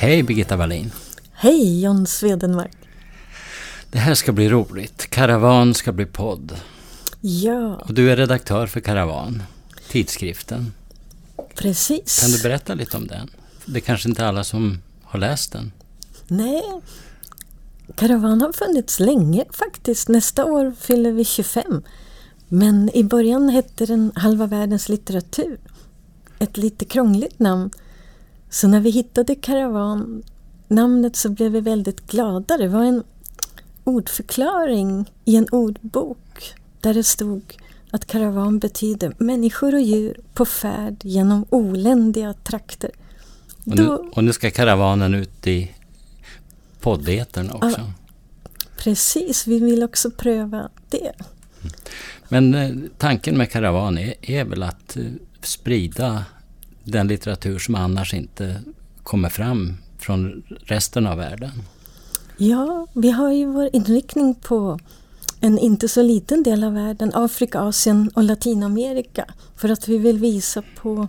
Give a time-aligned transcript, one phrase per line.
[0.00, 0.92] Hej Birgitta Wallin.
[1.32, 2.76] Hej John Svedenmark.
[3.90, 5.06] Det här ska bli roligt.
[5.10, 6.56] Karavan ska bli podd.
[7.20, 7.74] Ja.
[7.74, 9.42] Och du är redaktör för Karavan,
[9.88, 10.72] tidskriften.
[11.54, 12.20] Precis.
[12.20, 13.30] Kan du berätta lite om den?
[13.66, 15.72] Det är kanske inte alla som har läst den.
[16.28, 16.62] Nej.
[17.94, 20.08] Karavan har funnits länge faktiskt.
[20.08, 21.82] Nästa år fyller vi 25.
[22.48, 25.58] Men i början hette den Halva världens litteratur.
[26.38, 27.70] Ett lite krångligt namn.
[28.50, 30.22] Så när vi hittade Karavan
[30.68, 32.58] namnet så blev vi väldigt glada.
[32.58, 33.02] Det var en
[33.84, 36.18] ordförklaring i en ordbok
[36.80, 37.42] där det stod
[37.90, 42.90] att karavan betyder människor och djur på färd genom oländiga trakter.
[43.66, 45.70] Och nu, och nu ska karavanen ut i
[46.80, 47.80] poddetern också.
[47.80, 47.92] Ja,
[48.76, 51.12] precis, vi vill också pröva det.
[52.28, 55.04] Men eh, tanken med karavan är, är väl att eh,
[55.42, 56.24] sprida
[56.84, 58.62] den litteratur som annars inte
[59.02, 61.50] kommer fram från resten av världen?
[62.36, 64.78] Ja, vi har ju vår inriktning på
[65.40, 69.24] en inte så liten del av världen, Afrika, Asien och Latinamerika.
[69.56, 71.08] För att vi vill visa på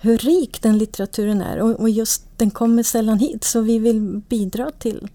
[0.00, 4.22] hur rik den litteraturen är och, och just den kommer sällan hit så vi vill
[4.28, 5.08] bidra till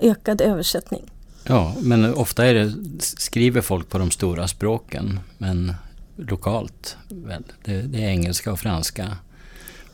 [0.00, 1.10] ökad översättning.
[1.44, 5.74] Ja, men ofta är det, skriver folk på de stora språken men
[6.16, 6.96] lokalt.
[7.08, 7.42] Väl.
[7.64, 9.16] Det, det är engelska och franska.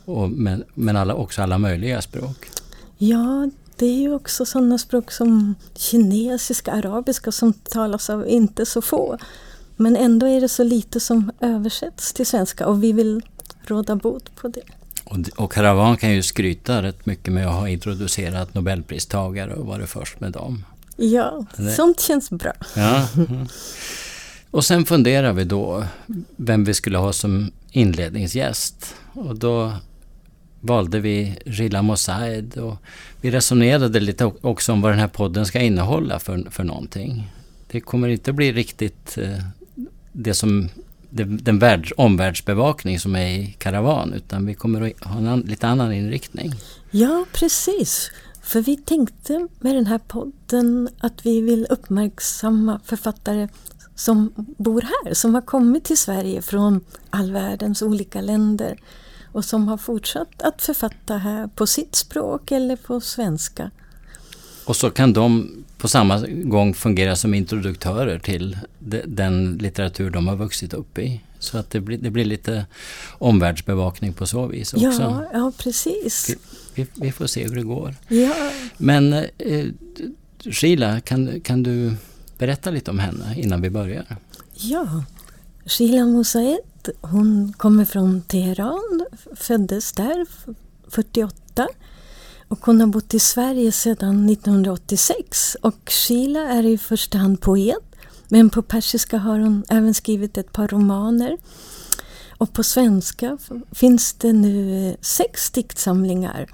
[0.05, 2.49] Och, men men alla, också alla möjliga språk.
[2.97, 8.81] Ja, det är ju också sådana språk som kinesiska, arabiska som talas av inte så
[8.81, 9.17] få.
[9.75, 13.21] Men ändå är det så lite som översätts till svenska och vi vill
[13.61, 14.61] råda bot på det.
[15.03, 19.89] Och, och Karavan kan ju skryta rätt mycket med att ha introducerat nobelpristagare och varit
[19.89, 20.65] först med dem.
[20.95, 21.71] Ja, det...
[21.71, 22.53] sånt känns bra.
[22.75, 23.07] Ja.
[24.51, 25.85] Och sen funderar vi då
[26.35, 28.95] vem vi skulle ha som inledningsgäst.
[29.13, 29.73] Och då
[30.61, 32.75] valde vi Rilla Mossaid och
[33.21, 37.31] vi resonerade lite också om vad den här podden ska innehålla för, för någonting.
[37.71, 39.43] Det kommer inte bli riktigt eh,
[40.11, 40.69] det som
[41.09, 45.67] den världs, omvärldsbevakning som är i Karavan utan vi kommer att ha en an, lite
[45.67, 46.51] annan inriktning.
[46.91, 48.11] Ja, precis.
[48.41, 53.47] För vi tänkte med den här podden att vi vill uppmärksamma författare
[53.95, 58.77] som bor här, som har kommit till Sverige från all världens olika länder
[59.31, 63.71] och som har fortsatt att författa här på sitt språk eller på svenska.
[64.65, 68.57] Och så kan de på samma gång fungera som introduktörer till
[69.05, 71.21] den litteratur de har vuxit upp i.
[71.39, 72.65] Så att det blir, det blir lite
[73.11, 75.01] omvärldsbevakning på så vis också.
[75.01, 76.35] Ja, ja precis.
[76.75, 77.95] Vi, vi får se hur det går.
[78.07, 78.51] Ja.
[78.77, 79.65] Men eh,
[80.51, 81.93] Sheila, kan, kan du
[82.37, 84.05] berätta lite om henne innan vi börjar?
[84.53, 85.03] Ja,
[85.65, 86.59] Sheila Mosaed
[87.01, 89.05] hon kommer från Teheran,
[89.35, 90.25] föddes där
[90.87, 91.67] 48
[92.47, 97.89] och hon har bott i Sverige sedan 1986 och Sheila är i första hand poet
[98.27, 101.37] men på persiska har hon även skrivit ett par romaner.
[102.37, 103.37] Och på svenska
[103.71, 106.49] finns det nu eh, sex diktsamlingar.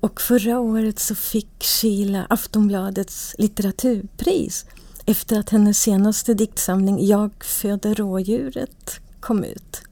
[0.00, 4.66] Och förra året så fick Sheila Aftonbladets litteraturpris
[5.06, 9.82] efter att hennes senaste diktsamling Jag föder rådjuret kom ut.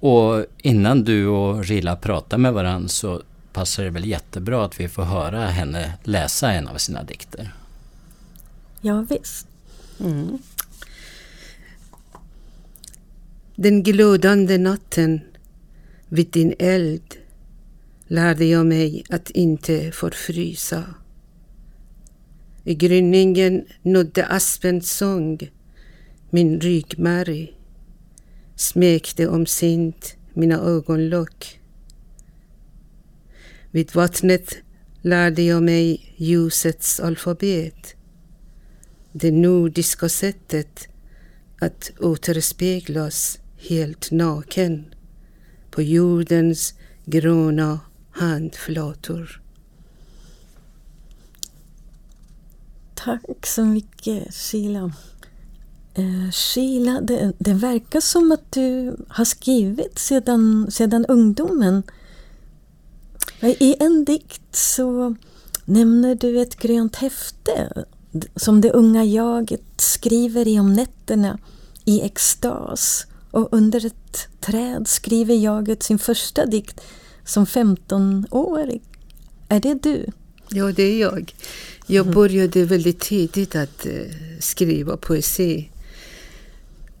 [0.00, 3.22] Och innan du och Rila pratar med varandra så
[3.52, 7.54] passar det väl jättebra att vi får höra henne läsa en av sina dikter.
[8.80, 9.46] Ja, visst.
[10.00, 10.38] Mm.
[13.56, 15.20] Den glödande natten
[16.08, 17.16] vid din eld
[18.06, 20.84] lärde jag mig att inte förfrysa.
[22.64, 25.38] I gryningen nådde aspens sång
[26.30, 27.61] min ryggmärg
[28.62, 31.60] smekte omsint mina ögonlock.
[33.70, 34.56] Vid vattnet
[35.02, 37.94] lärde jag mig ljusets alfabet.
[39.12, 40.88] Det nordiska sättet
[41.60, 44.94] att återspeglas helt naken
[45.70, 46.74] på jordens
[47.04, 47.80] gröna
[48.10, 49.42] handflator.
[52.94, 54.92] Tack så mycket Sheila.
[55.94, 61.82] Eh, Sheila, det, det, verkar som att du har skrivit sedan, sedan ungdomen.
[63.40, 65.14] I en dikt så
[65.64, 67.84] nämner du ett grönt häfte
[68.36, 71.38] som det unga jaget skriver i om nätterna
[71.84, 76.80] i extas och under ett träd skriver jaget sin första dikt
[77.24, 78.82] som 15-årig.
[79.48, 80.06] Är det du?
[80.48, 81.34] Ja, det är jag.
[81.86, 82.14] Jag Mm.
[82.14, 83.92] började väldigt tidigt att eh,
[84.40, 85.68] skriva poesi.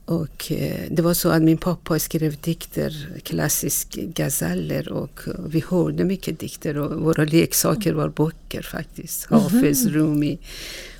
[0.04, 6.04] Och eh, det var så att min pappa skrev dikter, klassiska gazeller och vi hörde
[6.04, 9.30] mycket dikter och våra leksaker var böcker faktiskt.
[9.30, 9.40] Mhm.
[9.40, 10.38] Hafiz, Rumi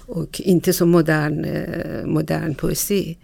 [0.06, 3.16] och inte så modern, eh, modern poesi.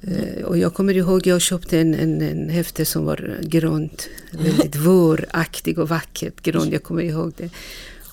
[0.00, 4.76] Eh, och jag kommer ihåg jag köpte en, en, en häfte som var grönt, väldigt
[4.86, 6.72] våraktig och vackert grönt.
[6.72, 7.50] Jag kommer ihåg det.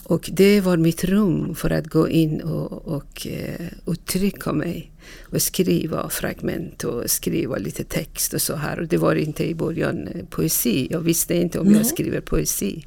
[0.03, 4.91] Och det var mitt rum för att gå in och, och eh, uttrycka mig
[5.31, 8.79] och skriva fragment och skriva lite text och så här.
[8.79, 10.87] Och det var inte i början eh, poesi.
[10.91, 11.77] Jag visste inte om Nej.
[11.77, 12.85] jag skriver poesi.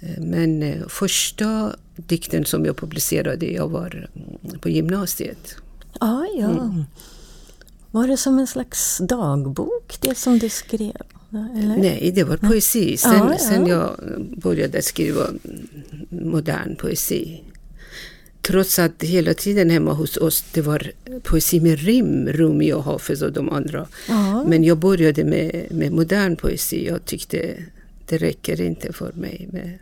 [0.00, 5.56] Eh, Men eh, första dikten som jag publicerade, jag var mm, på gymnasiet.
[6.00, 6.50] Ja, ja.
[6.50, 6.84] Mm.
[7.90, 11.02] Var det som en slags dagbok, det som du skrev?
[11.38, 11.76] Eller?
[11.76, 12.96] Nej, det var poesi.
[12.96, 13.38] Sen, Ja, ja.
[13.38, 13.96] sen jag
[14.36, 15.26] började skriva
[16.08, 17.42] modern poesi.
[18.42, 20.90] Trots att hela tiden hemma hos oss det var
[21.22, 23.86] poesi med rim, Rumi och Hafiz och de andra.
[24.08, 24.44] Ja.
[24.48, 26.86] Men jag började med, med modern poesi.
[26.86, 27.54] Jag tyckte
[28.08, 29.48] det räcker inte för mig.
[29.52, 29.78] Med,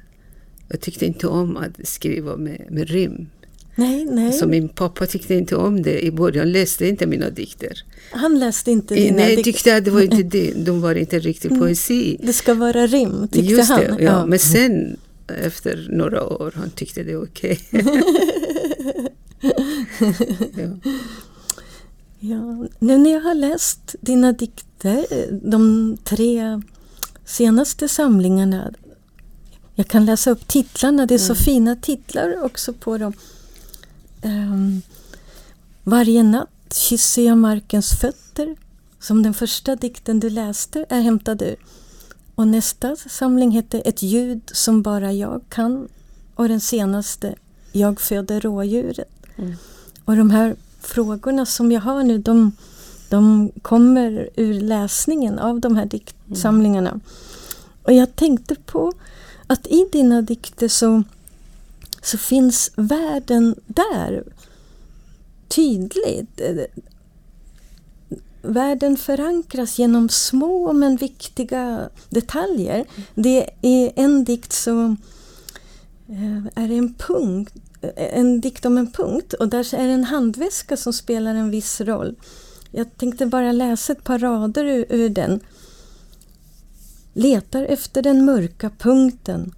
[0.69, 3.27] jag tyckte inte om att skriva med, med rim.
[3.75, 4.33] Nej, nej.
[4.33, 6.05] Så min pappa tyckte inte om det.
[6.05, 7.85] I början läste inte mina dikter.
[8.11, 10.53] Han läste inte dina nej, dikt- tyckte att det var inte det.
[10.65, 12.17] De var inte riktigt poesi.
[12.23, 13.81] Det ska vara rim, tyckte Just han.
[13.81, 14.27] det, ja.
[14.27, 14.97] Men sen
[15.27, 17.61] efter några år, han tyckte det var okej.
[20.57, 20.69] ja.
[22.21, 25.07] Ja, nu när jag har läst dina dikter,
[25.49, 26.63] de tre
[27.25, 28.73] senaste samlingarna.
[29.75, 33.13] Jag kan läsa upp titlarna, det är så fina titlar också på dem.
[34.23, 34.83] Ehm,
[35.85, 38.57] Varje natt kysser jag markens fötter,
[39.01, 41.57] som den första dikten du läste är hämtad ur.
[42.35, 45.89] Och nästa samling heter Ett ljud som bara jag kan.
[46.35, 47.35] Och den senaste,
[47.73, 49.09] Jag föder rådjuret.
[49.37, 49.55] Mm.
[50.05, 52.53] Och de här frågorna som jag har nu, de,
[53.09, 57.01] de kommer ur läsningen av de här diktsamlingarna.
[57.83, 58.93] Och jag tänkte på
[59.47, 61.03] att i dina dikter så,
[62.03, 64.25] så finns världen där
[65.49, 66.41] tydligt.
[68.43, 72.85] Världen förankras genom små men viktiga detaljer.
[73.15, 74.97] Det är en dikt så
[76.09, 79.93] eh, är det en punkt, eh, en dikt om en punkt och där är det
[79.93, 82.17] en handväska som spelar en viss roll.
[82.71, 85.41] Jag tänkte bara läsa ett par rader ur, ur den.
[87.13, 89.55] Letar efter den mörka punkten.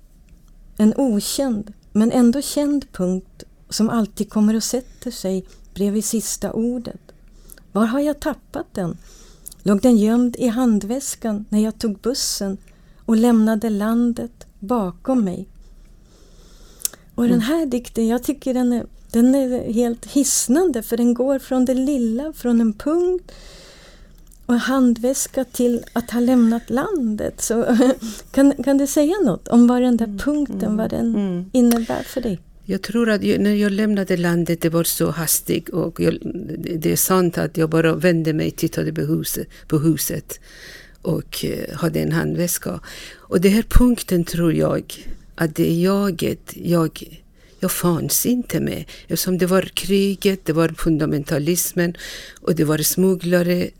[0.76, 5.44] En okänd men ändå känd punkt som alltid kommer och sätter sig
[5.74, 7.00] bredvid sista ordet.
[7.72, 8.96] Var har jag tappat den?
[9.62, 12.58] Låg den gömd i handväskan när jag tog bussen
[13.04, 15.48] och lämnade landet bakom mig?
[17.14, 21.38] Och den här dikten, jag tycker den är, den är helt hisnande för den går
[21.38, 23.32] från det lilla, från en punkt
[24.46, 27.40] och handväska till att ha lämnat landet.
[27.40, 27.76] Så,
[28.32, 31.50] kan, kan du säga något om vad den där punkten, vad den Mm.
[31.52, 32.40] innebär för dig?
[32.64, 36.18] Jag tror att jag, när jag lämnade landet, det var så hastigt och jag,
[36.78, 40.40] det är sant att jag bara vände mig, tittade på huset, på huset
[41.02, 42.80] och eh, hade en handväska.
[43.14, 44.94] Och den här punkten tror jag
[45.34, 47.20] att det är jaget, jag,
[47.60, 48.84] jag fanns inte med.
[49.02, 51.94] Eftersom det var kriget, det var fundamentalismen
[52.40, 53.70] och det var smugglare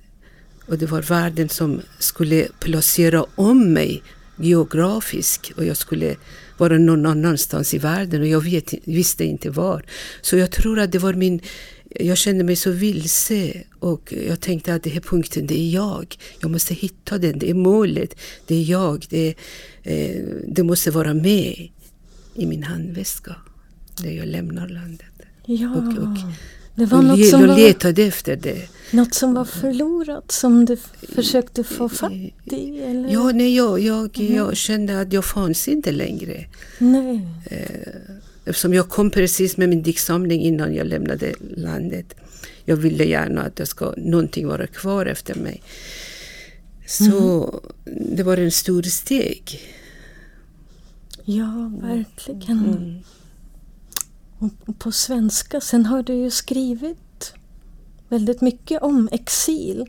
[0.66, 4.02] och det var världen som skulle placera om mig
[4.36, 6.16] geografiskt och jag skulle
[6.58, 9.84] vara någon annanstans i världen och jag vet, visste inte var.
[10.22, 11.40] Så jag tror att det var min...
[12.00, 16.16] Jag kände mig så vilse och jag tänkte att den här punkten, det är jag.
[16.40, 18.16] Jag måste hitta den, det är målet,
[18.46, 19.06] det är jag.
[19.10, 19.34] Det,
[19.82, 21.68] eh, det måste vara med
[22.34, 23.36] i min handväska
[24.02, 25.06] när jag lämnar landet.
[25.46, 26.18] Ja, Och- och-
[26.74, 28.68] det var något som jag var, letade efter det.
[28.90, 30.76] något som var förlorat som du
[31.14, 32.32] försökte få fatt i?
[32.82, 33.08] Eller?
[33.08, 36.46] Ja, nej, jag, jag, jag kände att jag fanns inte längre.
[36.78, 37.20] Nej.
[38.44, 42.14] Eftersom jag kom precis med min diktsamling innan jag lämnade landet.
[42.64, 45.62] Jag ville gärna att det ska någonting vara kvar efter mig.
[46.86, 47.60] Så
[48.16, 49.60] det var en stor steg.
[51.24, 52.58] Ja, verkligen.
[52.58, 53.02] Mm.
[54.78, 57.34] På svenska, sen har du ju skrivit
[58.08, 59.86] väldigt mycket om exil.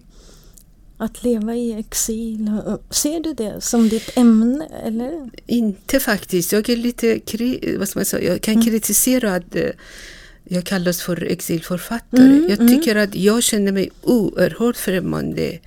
[0.98, 2.52] Att leva i exil.
[2.90, 5.30] Ser du det som ditt ämne, eller?
[5.46, 6.52] Inte faktiskt.
[6.52, 7.20] Jag är lite
[7.80, 8.32] vad ska man säga?
[8.32, 9.70] Jag kan kritisera att eh,
[10.44, 12.24] jag kallas för exilförfattare.
[12.24, 15.60] Mm, jag tycker att jag känner mig oerhört främmande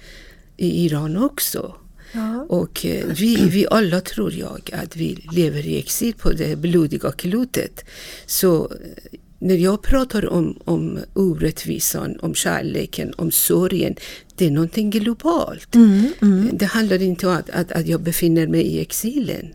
[0.56, 1.74] i Iran också.
[2.12, 2.46] Ja.
[2.48, 7.12] Och eh, vi, vi alla tror jag att vi lever i exil på det blodiga
[7.12, 7.84] klotet.
[8.26, 13.96] Så eh, när jag pratar om, om orättvisan, om kärleken, om sorgen,
[14.36, 15.74] det är någonting globalt.
[15.74, 16.50] Mm, mm.
[16.52, 19.54] Det handlar inte om att, att, att jag befinner mig i exilen.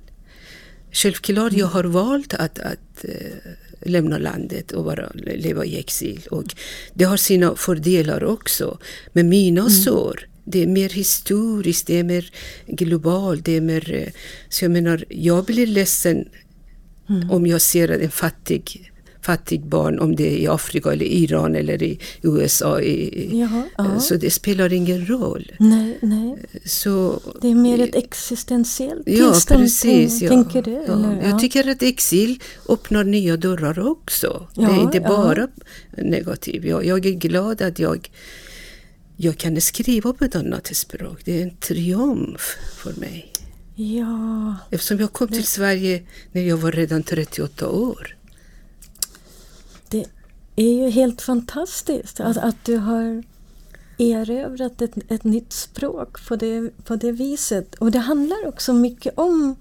[0.92, 6.22] Självklart, jag har valt att, att eh, lämna landet och bara leva i exil.
[6.32, 6.56] Och
[6.94, 8.78] det har sina fördelar också.
[9.14, 12.32] Men mina sår, det är mer historiskt, det är mer
[12.68, 13.94] globalt, det är mer...
[13.94, 14.08] eh,
[14.50, 16.26] Så jag menar, jag blir ledsen
[17.32, 21.84] om jag ser en fattig, fattig barn, om det är i Afrika eller Iran eller
[21.84, 22.82] i USA.
[22.82, 24.00] I, Jaha, ja.
[24.00, 25.52] Så det spelar ingen roll.
[25.60, 26.36] Nej, nej.
[26.66, 30.22] Så, Det är mer ett existentiellt Ja, tillstånd, precis.
[30.22, 30.30] Ja.
[30.30, 30.72] tänker du?
[30.88, 31.16] Ja.
[31.24, 34.48] Jag tycker att exil öppnar nya dörrar också.
[34.56, 35.48] det är inte bara
[35.98, 36.66] negativt.
[36.66, 38.10] Jag, jag är glad att jag,
[39.18, 41.22] jag kan skriva på ett annat språk.
[41.26, 43.34] Det är en triumf för mig.
[43.76, 48.18] ja, Eftersom jag kom till Sverige när jag var redan 38 år.
[49.90, 50.06] det
[50.56, 53.24] är ju helt fantastiskt att, att du har
[53.98, 57.76] erövrat ett, ett nytt språk på det, på det viset.
[57.76, 59.56] Och det handlar också mycket om,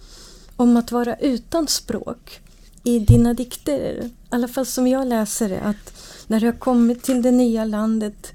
[0.57, 2.41] om att vara utan språk
[2.85, 4.05] i dina dikter.
[4.05, 5.93] I alla fall som jag läser det, att
[6.27, 8.33] när du har kommit till det nya landet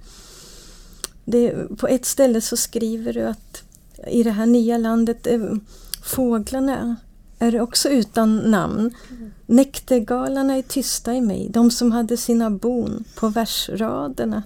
[1.27, 3.63] det, på ett ställe så skriver du att
[4.07, 5.59] i det här nya landet, är
[6.03, 6.95] fåglarna
[7.39, 8.95] är också utan namn.
[9.45, 14.43] Näktergalarna är tysta i mig, de som hade sina bon på versraderna.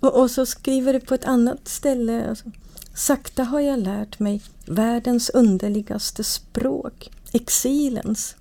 [0.00, 2.50] Och, och så skriver du på ett annat ställe, alltså,
[2.94, 8.34] sakta har jag lärt mig världens underligaste språk, exilens.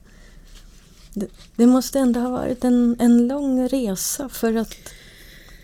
[1.13, 4.75] Det, det måste ändå ha varit en, en lång resa för att,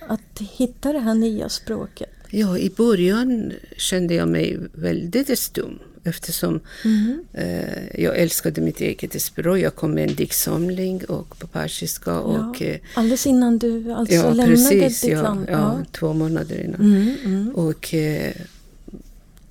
[0.07, 2.09] att hitta det här nya språket.
[2.29, 7.23] Ja, i början kände jag mig väldigt stum eftersom Mm.
[7.33, 9.59] eh, jag älskade mitt eget språk.
[9.59, 14.29] Jag kom med en diktsamling och på persiska och eh, Alldeles innan du alltså ja,
[14.33, 15.45] lämnade precis, ditt ja, land?
[15.49, 16.81] ja, två månader innan.
[16.81, 17.55] Mm, mm.
[17.55, 18.33] Och, eh,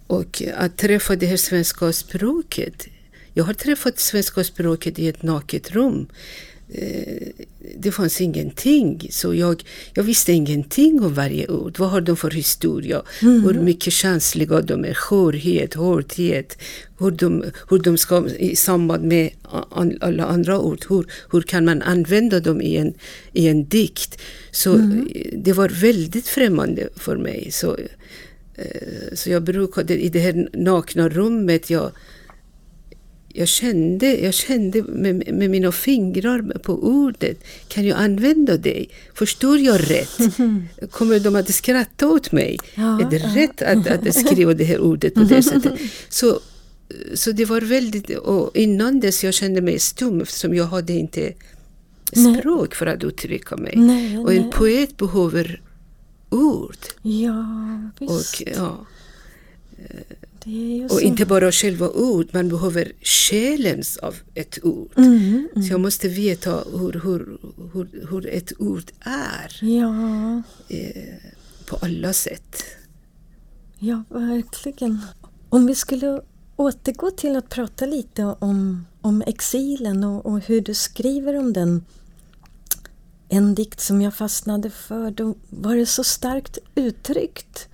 [0.07, 2.87] och att träffa det här svenska språket.
[3.35, 6.07] Jag har träffat svenska språket i ett naket rum.
[6.73, 7.29] Eh,
[7.79, 11.79] Det fanns ingenting, så jag, jag visste ingenting om varje ord.
[11.79, 13.03] Vad har de för historia?
[13.21, 16.59] Hur mycket känsliga de är, skörhet, hårdhet,
[16.99, 19.31] hur de, hur de ska i samband med
[20.01, 22.95] alla andra ord, hur, hur kan man använda dem i en,
[23.33, 24.19] i en dikt?
[24.51, 27.49] Så eh, det var väldigt främmande för mig.
[27.53, 27.77] Så,
[28.55, 31.91] eh, så jag brukade i det här nakna rummet, jag,
[33.39, 38.87] jag kände, jag kände med, med mina fingrar på ordet, kan jag använda det?
[39.15, 40.19] Förstår jag rätt?
[40.91, 42.59] Kommer de att skratta åt mig?
[42.75, 43.37] Ja, är det ja.
[43.37, 45.73] rätt att, att skriva det här ordet på det sättet?
[46.09, 46.41] Så,
[47.15, 51.33] så det var väldigt, och innan dess jag kände mig stum eftersom jag hade inte
[52.13, 52.39] Nej.
[52.39, 53.73] språk för att uttrycka mig.
[53.77, 54.51] Nej, och en nej.
[54.53, 55.61] poet behöver
[56.31, 56.77] ord.
[57.03, 57.45] Ja,
[57.99, 58.41] visst.
[58.41, 58.87] Och, ja,
[60.91, 64.89] och inte bara själva ord, man behöver själens av ett ord.
[64.97, 67.39] Mm, Så jag måste veta hur, hur,
[67.73, 71.15] hur, hur ett ord är ja, eh,
[71.67, 72.65] på alla sätt.
[73.79, 75.01] ja, verkligen.
[75.49, 76.21] Om vi skulle
[76.57, 81.85] återgå till att prata lite om, om exilen och, och hur du skriver om den.
[83.29, 87.69] En dikt som jag fastnade för, då var det så starkt uttryckt.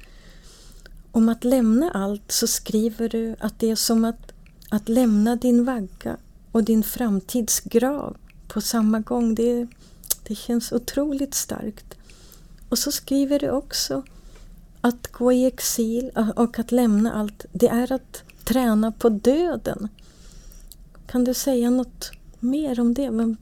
[1.13, 4.33] Om att lämna allt så skriver du att det är som att,
[4.69, 6.17] att lämna din vagga
[6.53, 8.17] och din framtidsgrav
[8.49, 9.35] på samma gång.
[9.35, 9.67] Det,
[10.23, 11.95] det känns otroligt starkt.
[12.69, 14.03] Och så skriver du också
[14.81, 19.89] att gå i exil och att lämna allt, det är att träna på döden.
[21.07, 23.11] Kan du säga något mer om det?
[23.11, 23.37] Men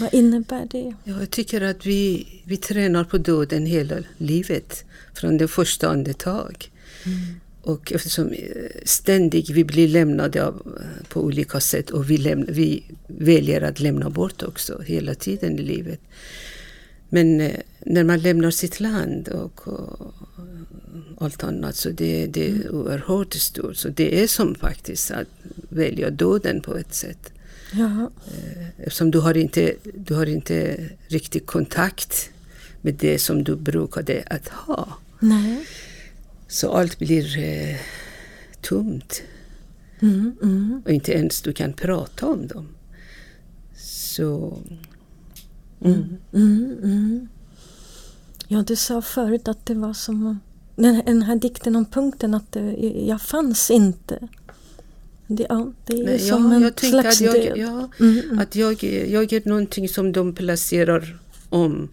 [0.00, 0.94] vad innebär det?
[1.04, 4.84] Jag tycker att vi, vi tränar på döden hela livet,
[5.14, 6.70] från det första andetag.
[7.64, 12.46] Och eftersom eh, ständigt vi blir lämnade av, eh, på olika sätt och vi, lämna,
[12.48, 16.00] vi väljer att lämna bort också hela tiden i livet.
[17.08, 20.14] Men eh, när man lämnar sitt land och, och
[21.18, 23.76] allt annat så det, det är oerhört stort.
[23.76, 25.28] Så det är som faktiskt att
[25.68, 27.32] välja döden på ett sätt.
[27.72, 28.10] Ja,
[28.76, 32.30] Eftersom du har inte, du har inte riktig kontakt
[32.80, 34.98] med det som du brukade att ha.
[35.20, 35.66] nej.
[36.48, 37.76] Så allt blir eh,
[38.60, 39.22] tomt
[40.00, 40.82] Mm, mm.
[40.84, 42.68] och inte ens du kan prata om dem.
[43.76, 44.58] Så
[45.84, 46.16] Mm.
[46.32, 47.28] Mm, mm.
[48.48, 50.40] Ja, du sa förut att det var som
[50.76, 52.56] den, här dikten om punkten att
[53.06, 54.28] jag fanns inte.
[55.26, 57.58] Det, ja, det är Men som ja, en jag slags att jag, död.
[57.58, 58.38] ja, mm.
[58.38, 61.88] att jag, jag är någonting som de placerar om.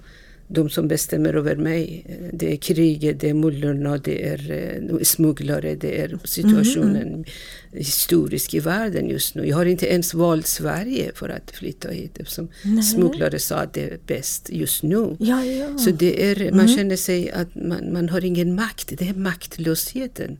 [0.53, 2.05] De som bestämmer över mig.
[2.33, 7.25] Det är kriget, det är mullorna, det är eh, smugglare, det är situationen
[7.73, 9.47] historisk i världen just nu.
[9.47, 12.83] Jag har inte ens valt Sverige för att flytta hit eftersom Nej.
[12.83, 15.15] smugglare sa att det är bäst just nu.
[15.19, 15.77] Ja, ja.
[15.77, 18.93] Så det är, man känner sig att man, man har ingen makt.
[18.97, 20.37] Det är maktlösheten.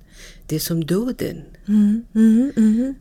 [0.48, 1.42] Det är som döden.
[1.68, 2.94] Mm, mm, mm.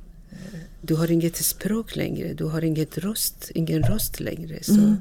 [0.83, 4.59] Du har inget språk längre, du har inget röst, ingen röst längre.
[4.63, 4.97] Så,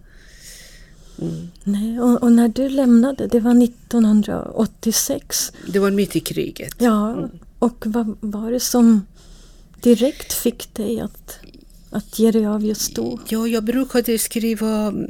[1.22, 1.48] Mm.
[1.64, 5.52] Nej, och, och när du lämnade, det var 1986.
[5.68, 6.76] Det var mitt i kriget.
[6.80, 9.06] Ja, och vad var det som
[9.82, 11.40] direkt fick dig att,
[11.90, 13.20] att ge dig av just då?
[13.30, 15.06] Ja, jag brukade skriva mm,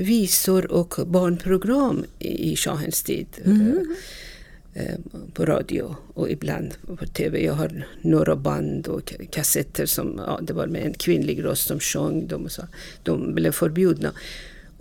[0.00, 3.26] visor och barnprogram i shahens tid.
[3.44, 4.98] eh, eh,
[5.32, 7.44] På radio och ibland på TV.
[7.44, 11.66] Jag har några band och ka- kassetter som ja, det var med en kvinnlig röst
[11.66, 12.26] som sjöng.
[12.26, 12.62] De, så,
[13.02, 14.12] de blev förbjudna.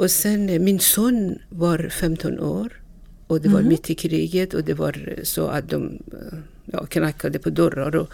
[0.01, 2.81] Och sen eh, min son var 15 år
[3.27, 7.39] och det var mitt i kriget och det var så att de eh, ja, knackade
[7.39, 8.09] på dörrar och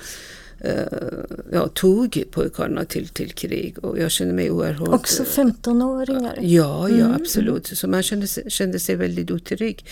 [0.60, 0.88] eh,
[1.52, 3.84] ja, tog pojkarna till, till krig.
[3.84, 4.88] Och jag kände mig oerhört...
[4.88, 6.40] Också 15-åringar?
[6.42, 7.68] Ja, ja absolut.
[7.68, 9.86] Så man kände, sig- kände sig väldigt otrygg.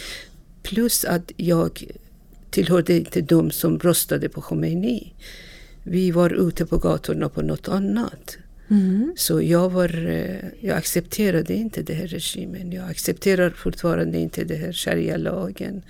[0.63, 1.83] Plus att jag
[2.49, 5.13] tillhörde inte de som röstade på Khomeini.
[5.83, 8.37] Vi var ute på gatorna på något annat.
[8.69, 9.13] Mm.
[9.17, 12.71] Så jag, var, eh, jag accepterade inte den här regimen.
[12.71, 15.81] Jag accepterar fortfarande inte den här sharia-lagen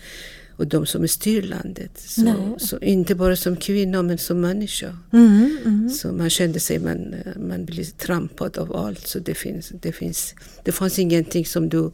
[0.57, 1.91] och de som styr landet.
[1.95, 4.97] Så, så inte bara som kvinna men som människa.
[5.13, 5.89] Mm, mm.
[5.89, 9.07] Så man kände sig, man, man blir trampad av allt.
[9.07, 11.91] Så det, finns, det, finns, det fanns ingenting som du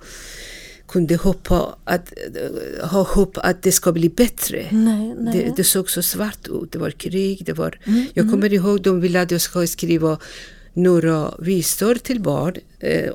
[0.87, 2.13] kunde hoppa att,
[2.81, 4.65] ha hopp att det ska bli bättre.
[4.71, 5.33] Nej, nej.
[5.33, 6.71] Det, det såg så svart ut.
[6.71, 7.45] Det var krig.
[7.45, 10.17] Det var, Mm, jag kommer ihåg de ville att jag ska skriva
[10.73, 13.09] några visor till barn, eh.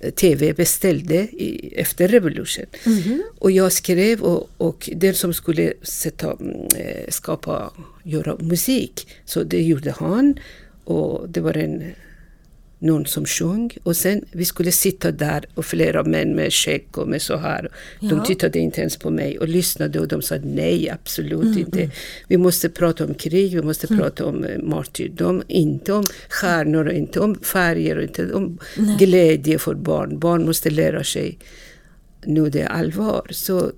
[0.00, 2.66] Eh, TV beställde i, efter revolution.
[2.86, 3.22] Mhm.
[3.38, 9.42] Och jag skrev och, och den som skulle sätta, mm, eh, skapa, göra musik, så
[9.42, 10.38] det gjorde han.
[10.84, 11.82] Och det var en
[12.80, 17.08] någon som sjöng och sen vi skulle sitta där och flera män med skägg och
[17.08, 17.70] med så här.
[18.00, 18.24] De Ja.
[18.24, 21.90] tittade inte ens på mig och lyssnade och de sa nej, absolut inte.
[22.28, 26.92] Vi måste prata om krig, vi måste prata om eh, martyrdom, inte om stjärnor och
[26.92, 28.58] inte om färger och inte om
[28.98, 30.18] glädje för barn.
[30.18, 31.38] Barn måste lära sig
[32.24, 33.22] nu det är allvar.
[33.30, 33.72] Så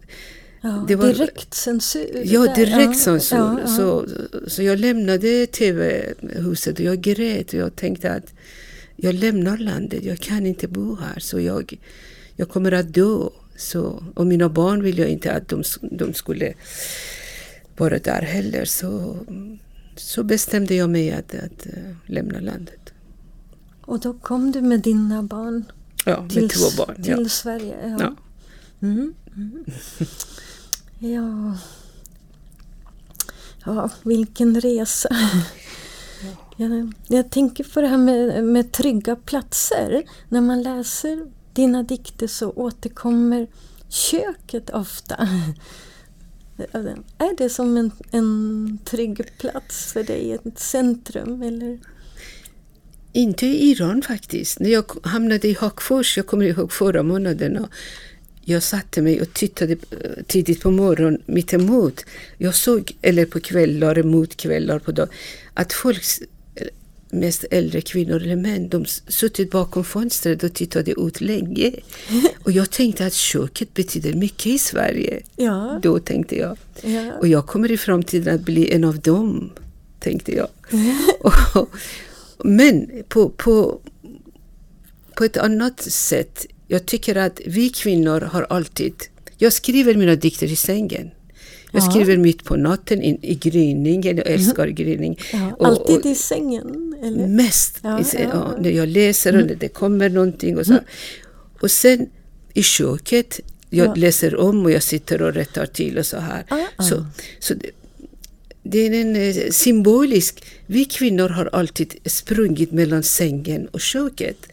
[0.62, 2.22] Ja, det var- direkt censur.
[2.24, 3.36] Ja, direkt censur.
[3.36, 3.66] Ja, ja.
[3.66, 4.06] Så,
[4.46, 8.34] så jag lämnade TV-huset och jag grät och jag tänkte att
[9.02, 11.78] jag lämnar landet, jag kan inte bo här så jag,
[12.36, 13.28] jag kommer att dö.
[13.56, 16.54] Så, och mina barn vill jag inte att de, de skulle
[17.76, 18.64] vara där heller.
[18.64, 19.16] Så,
[19.96, 22.92] så bestämde jag mig att, att eh, lämna landet.
[23.80, 25.64] Och då kom du med dina barn
[26.04, 27.02] Ja, med till, två barn.
[27.02, 27.28] till Ja.
[27.28, 27.76] Sverige?
[27.82, 27.96] Ja.
[28.00, 28.16] Ja.
[28.82, 29.14] Mm.
[29.36, 29.64] Mm.
[30.98, 31.58] ja.
[33.64, 35.08] Ja, vilken resa.
[36.56, 40.02] Jag, jag tänker på det här med, med trygga platser.
[40.28, 43.46] När man läser dina dikter så återkommer
[43.88, 45.28] köket ofta.
[47.18, 51.42] Är det som en, en trygg plats för dig, ett centrum?
[51.42, 51.78] Eller?
[53.12, 54.60] Inte i Iran faktiskt.
[54.60, 57.68] När jag hamnade i Hagfors, jag kommer ihåg förra månaden, och
[58.44, 62.04] jag satte mig och tittade eh, tidigt på morgonen mittemot.
[62.38, 65.08] Jag såg, eller på kvällar, mot kvällar på dag,
[65.54, 66.02] att folk,
[66.54, 66.66] eh,
[67.10, 71.72] mest äldre kvinnor eller män, de suttit bakom fönstret och tittade ut länge.
[72.44, 75.22] Och jag tänkte att köket betyder mycket i Sverige.
[75.36, 75.80] Ja.
[75.82, 76.56] Då tänkte jag.
[76.82, 77.12] ja.
[77.18, 79.50] Och jag kommer i framtiden att bli en av dem,
[79.98, 80.48] tänkte jag.
[81.20, 81.68] Och,
[82.44, 83.80] men på, på,
[85.16, 88.94] på ett annat sätt, jag tycker att vi kvinnor har alltid...
[89.38, 91.10] Jag skriver mina dikter i sängen.
[91.72, 91.90] Jag Ja.
[91.90, 95.18] skriver mitt på natten i, i gryningen, jag älskar gryning.
[95.32, 96.94] Ja, Och- alltid och- i sängen?
[97.02, 97.26] Eller?
[97.26, 98.38] Mest Ja, i Mm.
[98.62, 100.58] när jag läser och när det kommer någonting.
[100.58, 100.78] Och, så.
[101.60, 102.06] och sen
[102.54, 103.94] i köket, jag Ja.
[103.94, 106.44] läser om och jag sitter och rättar till och så här.
[106.78, 107.06] Så,
[107.38, 107.70] så det,
[108.62, 110.44] det är en eh, symbolisk...
[110.66, 114.46] Vi kvinnor har alltid sprungit mellan sängen och köket.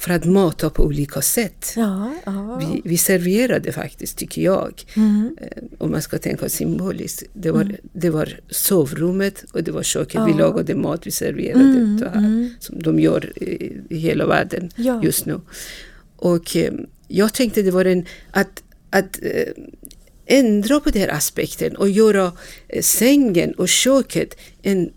[0.00, 1.72] För att mata på olika sätt.
[1.76, 2.56] Ja, ja.
[2.60, 5.36] Vi, vi serverade faktiskt, tycker jag, Mm.
[5.40, 7.22] eh, om man ska tänka symboliskt.
[7.32, 10.20] Det var, det var sovrummet och det var köket.
[10.26, 10.36] Vi Ja.
[10.38, 12.50] lagade mat, vi serverade Mm, det här, mm.
[12.60, 14.70] som de gör i, hela världen
[15.02, 15.40] just nu.
[16.16, 16.72] Och eh,
[17.08, 19.52] jag tänkte det var en, att, att eh,
[20.26, 22.32] ändra på den här aspekten och göra
[22.80, 24.90] sängen och köket en,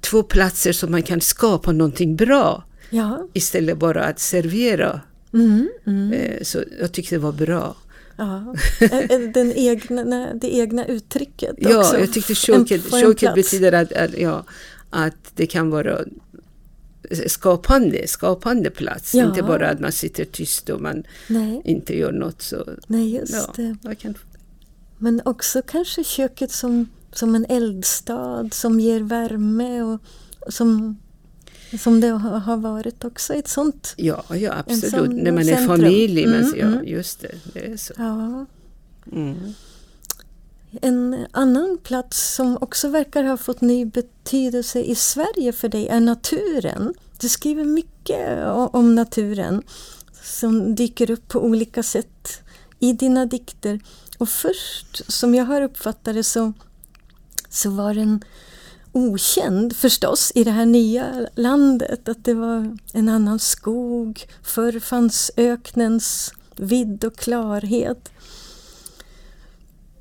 [0.00, 3.26] två platser som man kan skapa någonting bra Ja.
[3.32, 5.00] istället bara att servera.
[5.32, 6.12] Mm, mm.
[6.12, 7.76] Eh, Så jag tyckte det var bra.
[8.16, 8.54] ja.
[9.34, 11.98] Den egna, det egna uttrycket Ja, också.
[11.98, 14.44] jag tyckte köket, betyder att, att, ja,
[14.90, 15.98] att det kan vara
[17.26, 19.14] skapande, skapande plats.
[19.14, 19.24] Ja.
[19.28, 22.42] Inte bara att man sitter tyst och man Nej, inte gör något.
[22.42, 23.94] Så, nej, just ja, det.
[23.94, 24.14] kan,
[24.98, 30.00] Men också kanske köket som, som en eldstad som ger värme och
[30.40, 30.98] och som,
[31.80, 33.34] som det har varit också.
[33.34, 34.90] Ett sånt, ja, ja, absolut.
[34.90, 35.66] sån När man är centrum.
[35.66, 36.26] familj.
[36.26, 36.84] Men, Mm, ja, mm.
[36.88, 37.34] just det.
[37.52, 37.92] Det är så.
[37.96, 38.46] ja.
[39.12, 39.54] Mm.
[40.80, 46.00] En annan plats som också verkar ha fått ny betydelse i Sverige för dig är
[46.00, 46.94] naturen.
[47.20, 49.62] Du skriver mycket om naturen
[50.22, 52.40] som dyker upp på olika sätt
[52.78, 53.80] i dina dikter.
[54.18, 56.52] Och först, som jag har uppfattat det, så,
[57.48, 58.24] så var den
[58.92, 62.08] okänd förstås i det här nya landet.
[62.08, 64.26] Att det var en annan skog.
[64.42, 68.10] Förr fanns öknens vidd och klarhet.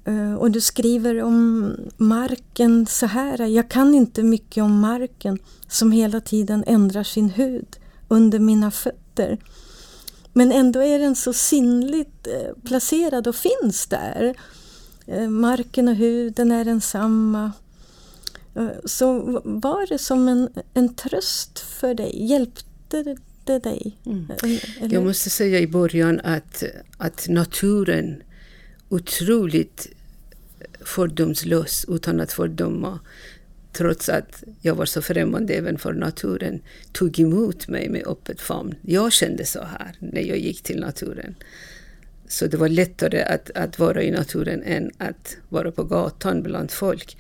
[0.06, 3.41] Eh, och du skriver om marken så här.
[3.45, 9.38] Jag kan inte mycket om marken som hela tiden ändrar sin hud under mina fötter.
[10.34, 14.36] Men ändå är den så sinnligt eh, placerad och finns där.
[15.06, 17.52] Eh, marken och huden är densamma.
[17.52, 17.67] samma
[18.86, 22.26] så v- var det som en, en tröst för dig?
[22.30, 23.98] Hjälpte det dig?
[24.06, 24.32] Mm.
[24.43, 24.93] Eh?
[24.93, 26.63] Jag måste säga i början att,
[26.98, 28.24] att naturen
[28.89, 29.88] otroligt
[30.82, 33.00] fördomslös utan att fördöma
[33.74, 38.76] trots att jag var så främmande även för naturen, tog emot mig med öppet famn.
[38.82, 41.36] Jag kände så här när jag gick till naturen.
[42.28, 46.72] Så det var lättare att, att vara i naturen än att vara på gatan bland
[46.72, 47.18] folk.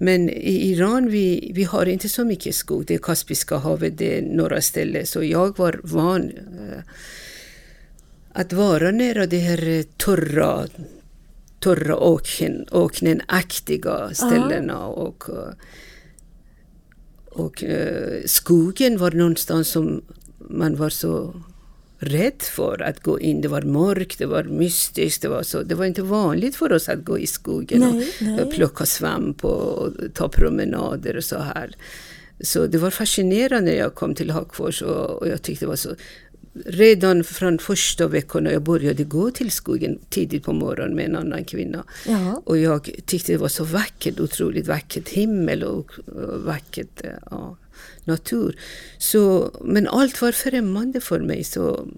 [0.00, 2.86] Men i Iran vi, vi har inte så mycket skog.
[2.86, 5.06] Det är Kaspiska havet, det är några ställen.
[5.06, 6.82] Så jag var van eh,
[8.32, 10.66] att vara nära det här eh, torra,
[11.58, 14.86] torra åken, åknenaktiga ställena.
[14.86, 15.52] Och, eh,
[17.26, 20.02] och eh, skogen var någonstans som
[20.38, 21.42] man var så
[22.00, 23.40] rädd för att gå in.
[23.40, 25.22] Det var mörkt, det var mystiskt.
[25.22, 28.46] Det var, så, det var inte vanligt för oss att gå i skogen Nej, och
[28.46, 28.50] nej.
[28.54, 31.76] plocka svamp och ta promenader och så här.
[32.40, 35.76] Så det var fascinerande när jag kom till Hagfors och, och jag tyckte det var
[35.76, 35.90] så
[36.52, 41.16] Redan från första veckan när jag började gå till skogen tidigt på morgonen med en
[41.16, 41.84] annan kvinna.
[42.06, 42.42] Ja.
[42.44, 45.92] Och jag tyckte det var så vackert, otroligt vackert himmel och,
[46.44, 47.56] vackert eh, ja,
[48.04, 48.56] natur.
[48.98, 51.44] Så, men allt var främmande för mig.
[51.44, 51.88] Så,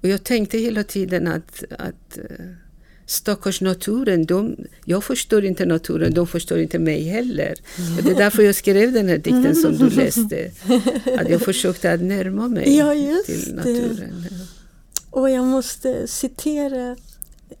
[0.00, 2.46] och jag tänkte hela tiden att, att eh,
[3.06, 7.54] stackars naturen, de, jag förstår inte naturen, de förstår inte mig heller.
[7.98, 10.50] Och det är därför jag skrev den här dikten som du läste.
[11.18, 12.92] Att jag försökte att närma mig Ja,
[13.26, 13.54] till det.
[13.54, 14.24] naturen.
[15.10, 16.96] Och jag måste citera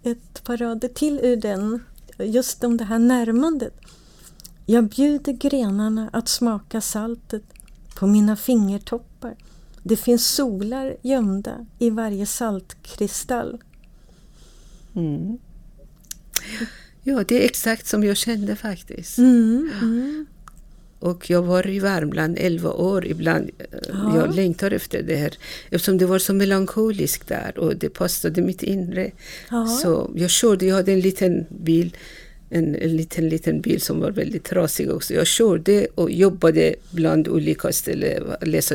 [0.02, 1.82] ett par rader till ur den,
[2.18, 3.74] just om det här närmandet.
[4.66, 7.42] Jag bjuder grenarna att smaka saltet
[7.94, 9.36] på mina fingertoppar.
[9.82, 13.58] Det finns solar gömda i varje saltkristall.
[14.96, 15.38] Mm.
[17.02, 19.18] Ja, det är exakt som jag kände faktiskt.
[19.18, 20.26] Mm, mm.
[20.98, 23.06] Och jag var i Värmland 11 år.
[23.06, 23.50] Ibland,
[23.88, 24.16] Ja.
[24.16, 25.34] Jag längtar efter det här.
[25.70, 29.10] Eftersom det var så melankoliskt där och det passade mitt inre.
[29.50, 29.66] Ja.
[29.66, 31.96] Så jag körde, jag hade en liten bil.
[32.50, 35.14] En, en liten, liten bil som var väldigt trasig också.
[35.14, 38.22] Jag körde och jobbade bland olika ställen.
[38.40, 38.74] Läsa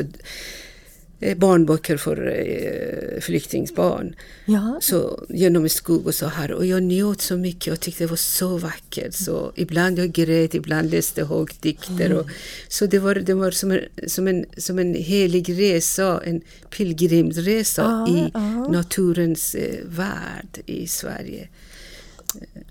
[1.36, 4.14] barnböcker för eh, flyktingsbarn.
[4.46, 6.52] Ja, Så genom skog och så här.
[6.52, 9.14] Och jag njöt så mycket och tyckte det var så vackert.
[9.14, 12.12] Så ibland jag grät, ibland läste högt dikter.
[12.12, 12.26] Och,
[12.68, 16.40] så det var, det var som, en, som, en, som en helig resa, en
[16.76, 18.68] pilgrimsresa Ja, i ja.
[18.68, 21.48] naturens eh, värld i Sverige.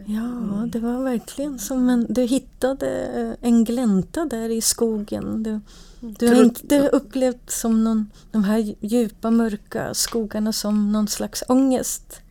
[0.05, 2.05] ja, det var verkligen som en...
[2.09, 2.87] Du hittade
[3.41, 5.43] en glänta där i skogen.
[5.43, 5.59] Du,
[5.99, 12.21] du har inte upplevt som någon, de här djupa mörka skogarna som någon slags ångest?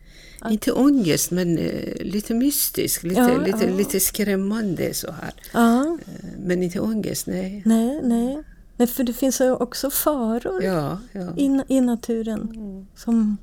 [0.41, 0.49] Ja.
[0.49, 3.75] Inte ångest, men eh, lite mystisk, lite, Ja, lite, ja.
[3.77, 5.33] lite skrämmande så här.
[5.53, 7.61] Ja, Eh, Men inte ångest, nej.
[7.65, 8.43] nej, nej.
[8.77, 10.99] Nej, för det finns ju också faror Ja,
[11.37, 12.49] i, i naturen.
[12.95, 13.37] Som,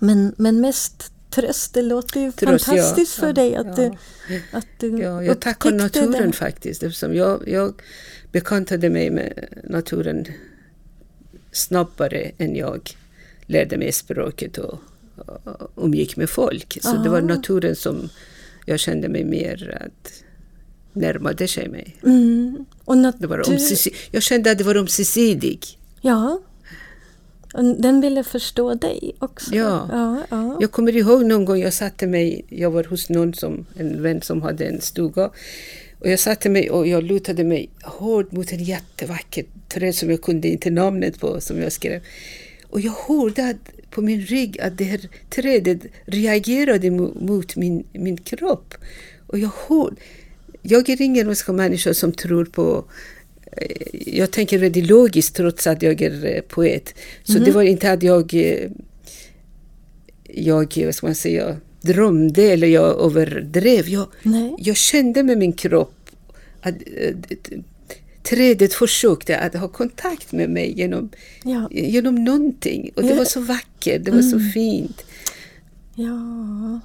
[0.00, 1.74] men, men mest tröst.
[1.74, 2.72] Det låter ju Tröst, ja.
[2.74, 3.74] fantastiskt för Ja, dig att, ja.
[3.76, 3.92] du,
[4.52, 6.36] att du Ja, jag tackar naturen det.
[6.36, 7.74] faktiskt eftersom jag, jag
[8.32, 10.24] bekantade mig med naturen
[11.52, 12.90] snabbare än jag
[13.46, 14.78] lärde mig språket och,
[15.16, 16.78] och umgick med folk.
[16.82, 17.24] Så det var Ah.
[17.24, 18.08] naturen som
[18.66, 20.12] jag kände mig mer att
[20.92, 21.96] närmade sig mig.
[22.02, 22.64] Mm.
[22.84, 23.44] Och nat- Det var
[24.10, 25.76] jag kände att det var ömsesidigt.
[26.00, 26.40] Ja.
[27.62, 29.54] Den ville förstå dig också.
[29.54, 29.88] Ja.
[29.92, 30.58] ja, ja.
[30.60, 34.22] Jag kommer ihåg någon gång jag satte mig, jag var hos någon som, en vän
[34.22, 35.30] som hade en stuga.
[35.98, 40.22] Och jag satte mig och jag lutade mig hårt mot en jättevacker träd som jag
[40.22, 42.00] kunde inte namnet på, som jag skrev.
[42.70, 47.84] Och jag hörde att, på min rygg att det här trädet reagerade mo- mot min,
[47.92, 48.74] min kropp.
[49.26, 49.96] Och jag hörde,
[50.62, 52.84] jag är ingen vad ska människa som tror på
[54.06, 56.94] jag tänker väldigt logiskt trots att jag är eh, poet.
[57.24, 58.70] Så det var inte att jag eh,
[60.34, 63.88] jag, vad ska man säga, drömde eller jag överdrev.
[63.88, 64.54] Jag, Nej.
[64.58, 66.10] jag kände med min kropp
[66.60, 67.14] att eh,
[68.22, 71.10] trädet försökte att ha kontakt med mig genom,
[71.44, 71.68] Ja.
[71.70, 72.90] genom någonting.
[72.96, 75.04] Och det var så vackert, det var så fint.
[75.94, 76.80] ja.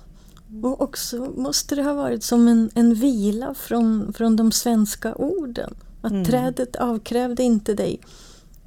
[0.63, 5.73] Och också måste det ha varit som en, en vila från, från de svenska orden.
[6.01, 6.25] Att Mm.
[6.25, 7.99] trädet avkrävde inte dig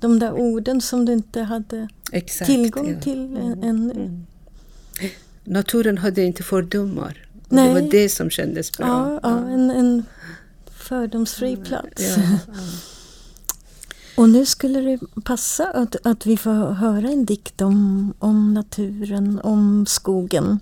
[0.00, 2.90] de där orden som du inte hade Exakt, tillgång ja.
[2.90, 3.00] Mm.
[3.02, 4.20] till än- ännu.
[5.44, 7.26] Naturen hade inte fördomar.
[7.48, 7.68] Nej.
[7.74, 8.86] Det var det som kändes bra.
[8.86, 10.02] Ja, ja, en, en
[10.76, 12.16] fördomsfri plats.
[12.16, 12.28] Mm.
[12.46, 12.52] Ja,
[14.16, 19.40] Och nu skulle det passa att, att vi får höra en dikt om, om naturen,
[19.44, 20.58] om skogen.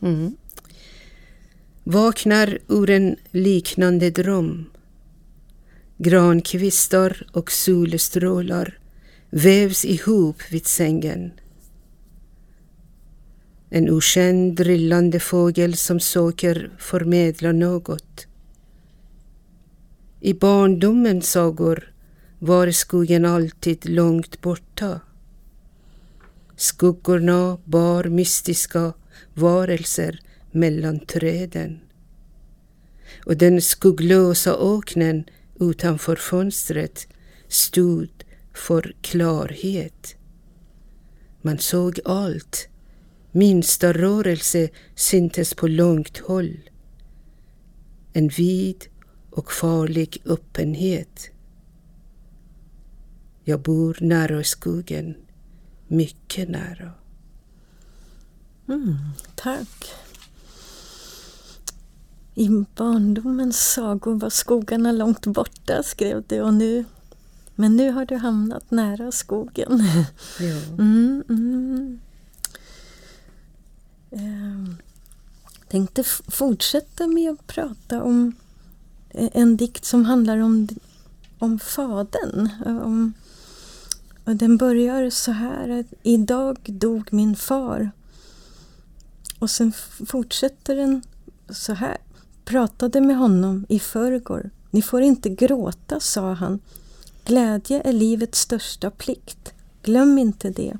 [0.00, 0.36] Mm.
[1.84, 4.64] Vaknar ur en liknande dröm.
[5.98, 8.78] Grankvistar och solstrålar
[9.30, 11.32] vävs ihop vid sängen.
[13.70, 18.26] En okänd drillande fågel som söker förmedla något.
[20.20, 21.92] I barndomens sagor
[22.38, 25.00] var skogen alltid långt borta.
[26.56, 28.92] Skuggorna bar mystiska
[29.34, 31.80] varelser mellan träden.
[33.24, 35.24] Och den skugglösa öknen
[35.60, 37.06] utanför fönstret
[37.48, 40.16] stod för klarhet.
[41.42, 42.68] Man såg allt.
[43.32, 46.70] Minsta rörelse syntes på långt håll.
[48.12, 48.86] En vid
[49.30, 51.30] och farlig öppenhet.
[53.44, 55.14] Jag bor nära skogen,
[55.88, 56.92] mycket nära.
[58.68, 58.96] Mm,
[59.34, 59.94] tack.
[62.38, 66.40] I barndomens sagor var skogarna långt borta, skrev du.
[66.40, 66.84] Och nu,
[67.54, 69.82] men nu har du hamnat nära skogen.
[70.78, 72.00] Mm, mm.
[74.10, 74.74] Eh,
[75.68, 78.32] tänkte fortsätta med att prata om
[79.10, 80.68] eh, en dikt som handlar om,
[81.38, 82.50] om fadern.
[82.66, 83.12] eh, Om,
[84.24, 87.90] och den börjar så här idag dog min far.
[89.38, 89.72] Och sen
[90.06, 91.02] fortsätter den
[91.50, 91.96] så här.
[92.46, 94.50] Pratade med honom i förrgår.
[94.70, 96.60] Ni får inte gråta, sa han.
[97.24, 99.54] Glädje är livets största plikt.
[99.82, 100.78] Glöm inte det.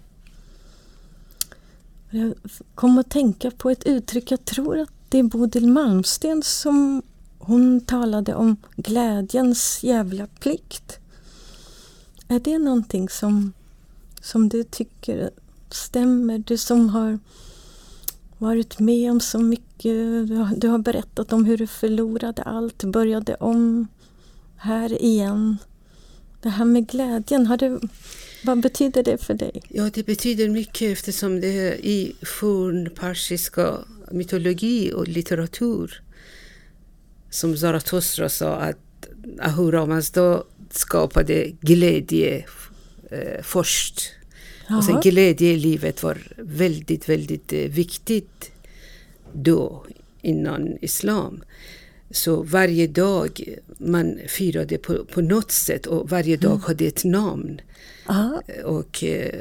[2.11, 2.35] Jag
[2.75, 7.03] kom att tänka på ett uttryck, jag tror att det är Bodil Malmsten som
[7.39, 10.99] hon talade om glädjens jävla plikt.
[12.29, 13.53] Är det någonting som,
[14.21, 15.31] som du tycker
[15.71, 16.39] stämmer?
[16.39, 17.19] Du som har
[18.38, 20.29] varit med om så mycket.
[20.57, 23.88] Du har, berättat om hur du förlorade allt, började om
[24.57, 25.57] här igen.
[26.42, 27.81] Det här med glädjen, har du,
[28.44, 29.62] vad betyder det för dig?
[29.68, 33.75] Ja, det betyder mycket eftersom det är i fornpersiska
[34.11, 36.03] mytologi och litteratur
[37.31, 39.09] som Zarathustra sa att
[39.40, 42.44] Ahura Mazda skapade glädje
[43.11, 44.16] eh, först.
[44.71, 48.51] Och sen glädje i livet var väldigt, väldigt eh, viktigt
[49.33, 49.85] då,
[50.23, 51.45] innan islam.
[52.11, 57.61] Så varje dag man firade på, på något sätt och varje dag hade ett namn.
[58.07, 59.41] Ja, Och, eh,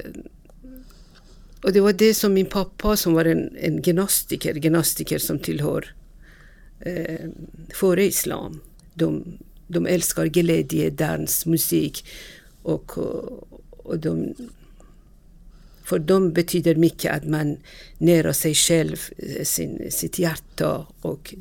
[1.63, 5.95] och det var det som min pappa som var en, en gnostiker, gnostiker som tillhör
[6.79, 7.29] eh,
[7.73, 8.61] före islam.
[8.93, 12.05] De, de älskar glädje, dans, musik
[12.61, 12.97] och,
[13.69, 14.35] och de,
[15.85, 17.57] för dem betyder mycket att man
[17.97, 21.35] nära sig själv, eh, sin, sitt hjärta och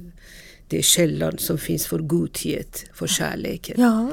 [0.68, 3.76] det källan som finns för godhet, för kärleken.
[3.80, 4.12] ja.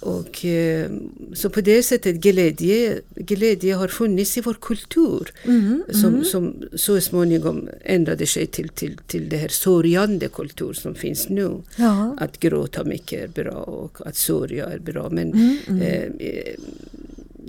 [0.00, 0.90] Och, eh,
[1.32, 6.24] så på det sättet glädje, glädje har funnits i vår kultur Mm, som, mm.
[6.24, 11.50] som så småningom ändrade sig till, till, till det här sörjande kultur som finns nu.
[11.76, 12.16] Ja.
[12.20, 15.08] Att gråta mycket är bra och att sörja är bra.
[15.10, 16.54] Men Mm, eh, eh,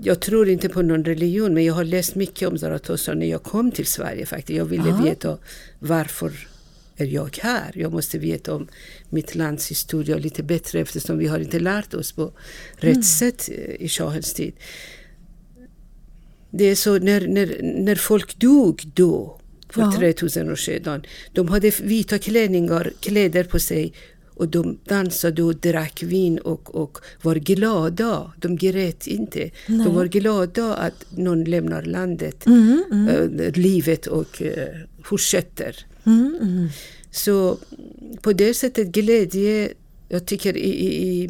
[0.03, 3.43] jag tror inte på någon religion men jag har läst mycket om Zarathustra när jag
[3.43, 4.57] kom till Sverige faktiskt.
[4.57, 5.01] Jag ville Ja.
[5.03, 5.37] veta
[5.79, 6.47] varför
[6.97, 7.71] är jag här?
[7.75, 8.67] Jag måste veta om
[9.09, 12.31] mitt lands historia lite bättre eftersom vi har inte lärt oss på
[12.75, 13.03] rätt Mm.
[13.03, 14.53] sätt eh, i shahens tid.
[16.51, 19.93] Det är så när, när, när folk dog då, för Ja.
[19.99, 21.03] 3000 år sedan,
[21.33, 23.93] de hade vita klänningar, kläder på sig
[24.35, 28.31] och de dansade och drack vin och, och var glada.
[28.37, 29.39] De grät inte.
[29.67, 29.85] Nej.
[29.85, 34.67] De var glada att någon lämnar landet, Mm, mm, eh, livet och eh,
[35.03, 35.85] fortsätter.
[36.05, 36.67] mm, mm.
[37.11, 37.57] Så
[38.21, 39.69] på det sättet glädje,
[40.09, 41.29] jag tycker i, i, i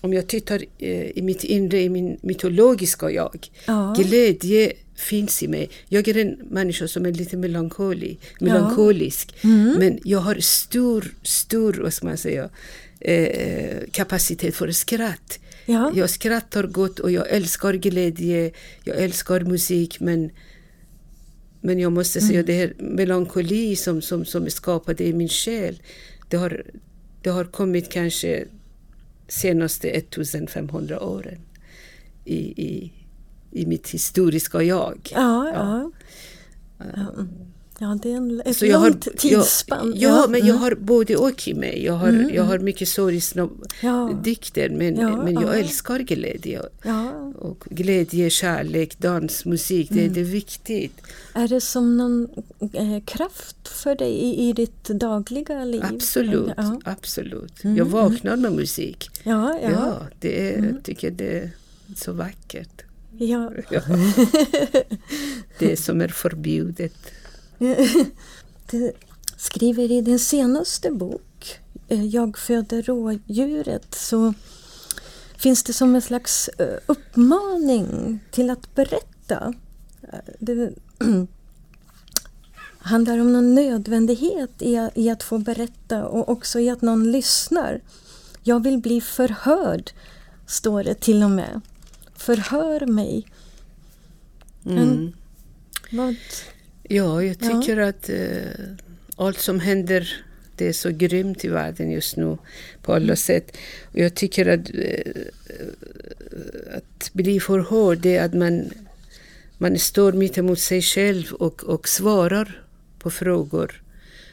[0.00, 3.94] om jag tittar eh, i mitt inre, i min mytologiska jag, Ja.
[3.98, 5.70] glädje finns i mig.
[5.88, 9.34] Jag är en människa som är lite melankoli, melankolisk.
[9.44, 9.74] Mm.
[9.78, 12.50] Men jag har stor, stor, vad ska man säga,
[13.00, 15.38] eh, kapacitet för skratt.
[15.66, 15.92] Ja.
[15.94, 18.50] Jag skrattar gott och jag älskar glädje,
[18.84, 20.30] jag älskar musik men
[21.60, 22.46] men jag måste säga Mm.
[22.46, 25.82] det här melankoli som, som, som skapade i min själ,
[26.28, 26.62] det har,
[27.22, 28.44] det har kommit kanske
[29.28, 31.38] senaste 1500 åren
[32.24, 32.92] i, i,
[33.54, 35.12] i mitt historiska jag.
[35.14, 35.90] Ja, ja.
[36.78, 37.26] Ja,
[37.78, 39.92] ja det är en, ett Så jag har, långt tidsspann.
[39.96, 40.62] Ja, ja, men jag mm.
[40.62, 41.84] har både och i mig.
[41.84, 43.48] Jag har, Mm, jag har mycket sorgsna
[43.82, 44.10] Ja.
[44.22, 45.54] dikter men, men jag ja.
[45.54, 46.62] älskar glädje.
[46.84, 47.10] Ja.
[47.38, 50.12] Och glädje, kärlek, dans, musik, det, Mm.
[50.14, 51.00] det är viktigt.
[51.34, 52.28] Är det som någon
[52.72, 55.82] eh, kraft för dig i, i ditt dagliga liv?
[55.94, 56.52] Absolut,
[56.84, 57.64] absolut.
[57.64, 59.10] Mm, Jag vaknar med musik.
[59.24, 59.58] ja.
[59.62, 60.74] Ja, det är, Mm.
[60.74, 61.50] jag tycker det är
[61.96, 62.83] så vackert.
[63.18, 63.52] Ja.
[63.70, 63.80] Ja.
[65.58, 66.94] Det som är förbjudet.
[68.70, 68.92] Du
[69.36, 74.34] skriver i din senaste bok, eh, Jag föder rådjuret, så
[75.36, 79.54] finns det som en slags eh, uppmaning till att berätta.
[80.02, 80.72] Eh, Det
[82.78, 84.50] handlar om någon nödvändighet
[84.94, 87.80] i, att få berätta och också i att någon lyssnar.
[88.42, 89.90] Jag vill bli förhörd,
[90.46, 91.60] står det till och med.
[92.24, 93.26] Förhör mig.
[94.66, 95.12] Mm.
[95.90, 96.16] Vad,
[96.88, 97.60] Ja, jag Ja.
[97.62, 98.76] tycker att eh,
[99.16, 100.24] allt som händer
[100.56, 102.38] det är så grymt i världen just nu
[102.82, 103.16] på alla Mm.
[103.16, 103.56] sätt.
[103.92, 105.22] Och jag tycker att, eh,
[106.76, 108.70] att bli förhörd det är att man,
[109.58, 112.62] man står mitt emot sig själv och, och svarar
[112.98, 113.82] på frågor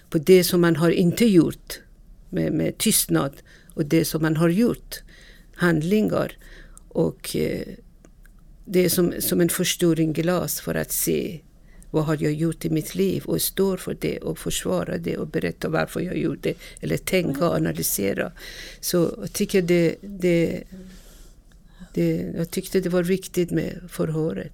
[0.10, 1.80] på det som man har inte gjort
[2.30, 3.34] med, med tystnad
[3.74, 4.96] och det som man har gjort,
[5.56, 6.38] handlingar.
[6.94, 7.68] Och eh,
[8.66, 11.42] det är som, som en förstoringglas för att se
[11.92, 15.28] vad har jag gjort i mitt liv och står för det och försvara det och
[15.28, 18.32] berätta varför jag gjorde det eller tänka och analysera.
[18.82, 20.64] Så jag tycker det, det,
[21.94, 24.52] det, jag tyckte det var viktigt med förhöret.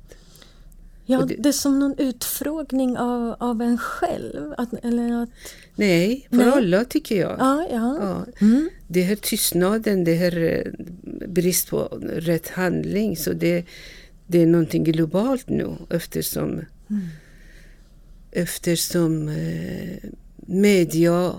[1.06, 4.54] ja, det- det är som någon utfrågning av, av en själv.
[4.58, 5.30] Att, eller att,
[5.78, 6.50] Nej, för Nej.
[6.50, 7.36] alla tycker jag.
[7.40, 7.98] ja, ja.
[8.02, 8.26] Ja.
[8.46, 8.70] Mm.
[8.88, 10.72] Det här tystnaden, det här eh,
[11.28, 13.66] brist på rätt handling, så det,
[14.28, 16.62] det är någonting globalt nu eftersom,
[18.32, 21.36] eftersom eh, media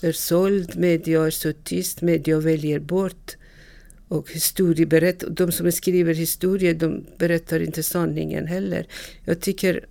[0.00, 3.36] är såld, media är så tyst, media väljer bort
[4.08, 8.86] och historieberätt, de som skriver historia de berättar inte sanningen heller.
[9.24, 9.86] Jag tycker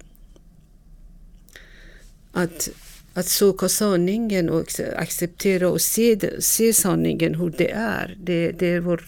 [2.31, 2.69] att,
[3.17, 8.17] att söka sanningen och acceptera och se, se sanningen hur det är.
[8.23, 9.03] Det, det är vår,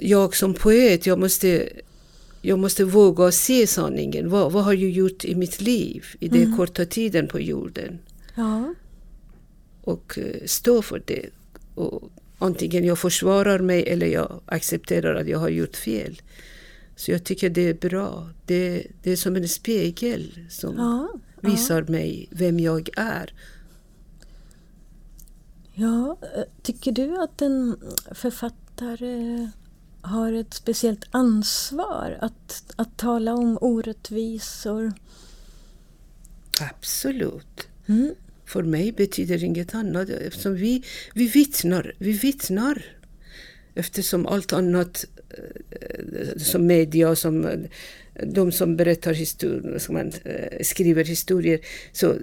[0.00, 1.68] jag som poet, jag måste,
[2.42, 4.30] jag måste våga se sanningen.
[4.30, 6.56] Vad, vad har jag gjort i mitt liv i den Mm.
[6.56, 7.98] korta tiden på jorden?
[8.34, 8.74] ja.
[9.84, 11.26] och eh, stå för det.
[11.74, 16.22] Och antingen jag försvarar mig eller jag accepterar att jag har gjort fel.
[16.96, 18.28] Så jag tycker det är bra.
[18.46, 21.08] Det, det är som en spegel som ja.
[21.42, 23.34] Visar mig vem jag är.
[25.74, 26.16] ja.
[26.36, 27.76] eh, Tycker du att en
[28.12, 29.48] författare
[30.00, 34.92] har ett speciellt ansvar att, att tala om orättvisor?
[36.60, 37.68] Absolut.
[37.86, 38.14] Mm.
[38.44, 41.94] För mig betyder det inget annat eftersom vi, vi vittnar.
[41.98, 42.84] Vi vittnar.
[43.74, 45.04] Eftersom allt annat
[46.36, 47.58] som media, som eh,
[48.26, 51.60] de som berättar historier, som man eh, skriver historier.
[51.92, 52.18] Så eh,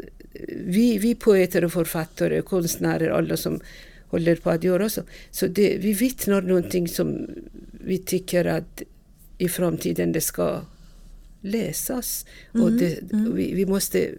[0.65, 3.59] vi, vi poeter och författare, konstnärer, alla som
[4.07, 5.01] håller på att göra så.
[5.31, 7.27] Så det, vi vittnar någonting som
[7.71, 8.81] vi tycker att
[9.37, 10.61] i framtiden det ska
[11.41, 12.25] läsas.
[12.53, 12.99] Mm, Och det,
[13.33, 14.11] vi, vi, måste,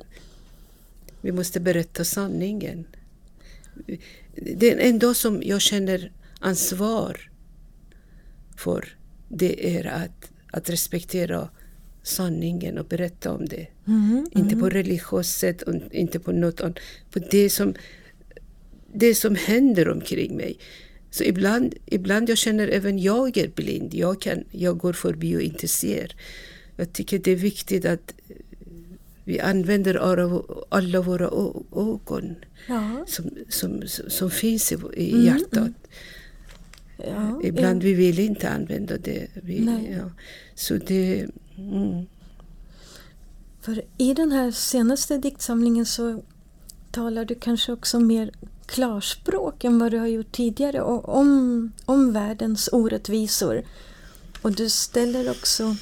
[1.20, 2.84] vi måste berätta sanningen.
[4.34, 7.29] Det är ändå som jag känner ansvar
[8.60, 8.88] för
[9.28, 11.48] det är att, att respektera
[12.02, 13.66] sanningen och berätta om det.
[13.86, 16.78] Mm, Inte på religiöst sätt, och inte på något annat.
[17.10, 17.74] På det som,
[18.94, 20.58] det som händer omkring mig.
[21.10, 23.94] Så ibland, ibland jag känner även jag är blind.
[23.94, 26.16] Jag, kan, jag går förbi och inte ser.
[26.76, 28.14] Jag tycker det är viktigt att
[29.24, 29.94] vi använder
[30.70, 31.26] alla, våra
[31.76, 32.34] ögon
[32.68, 35.72] Ja, som, som, som, finns i, i Mm, hjärtat.
[37.06, 39.28] Ja, Ibland vi vill inte använda det.
[39.34, 40.10] Vi, ja.
[40.54, 41.26] Så det...
[41.58, 42.06] Mm.
[43.60, 46.22] För i den här senaste diktsamlingen så
[46.90, 48.30] talar du kanske också mer
[48.66, 53.62] klarspråk än vad du har gjort tidigare och om, om världens orättvisor.
[54.42, 55.76] Och du ställer också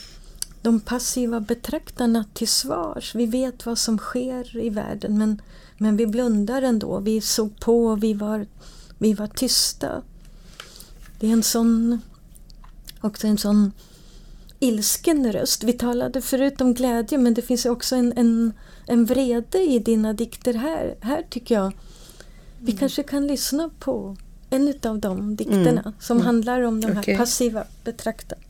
[0.62, 3.14] de passiva betraktarna till svars.
[3.14, 5.42] Vi vet vad som sker i världen men,
[5.78, 7.00] men vi blundar ändå.
[7.00, 8.46] Vi såg på, vi var,
[8.98, 10.02] vi var tysta.
[11.18, 12.00] Det är en sån,
[13.00, 13.72] också en sån
[14.60, 15.64] ilsken röst.
[15.64, 18.52] Vi talade förut om glädje men det finns också en, en,
[18.86, 20.96] en vrede i dina dikter här.
[21.00, 21.72] Här tycker jag
[22.60, 24.16] vi kanske kan lyssna på
[24.50, 27.16] en av de dikterna som handlar om de här Okej.
[27.16, 28.42] passiva betraktarna.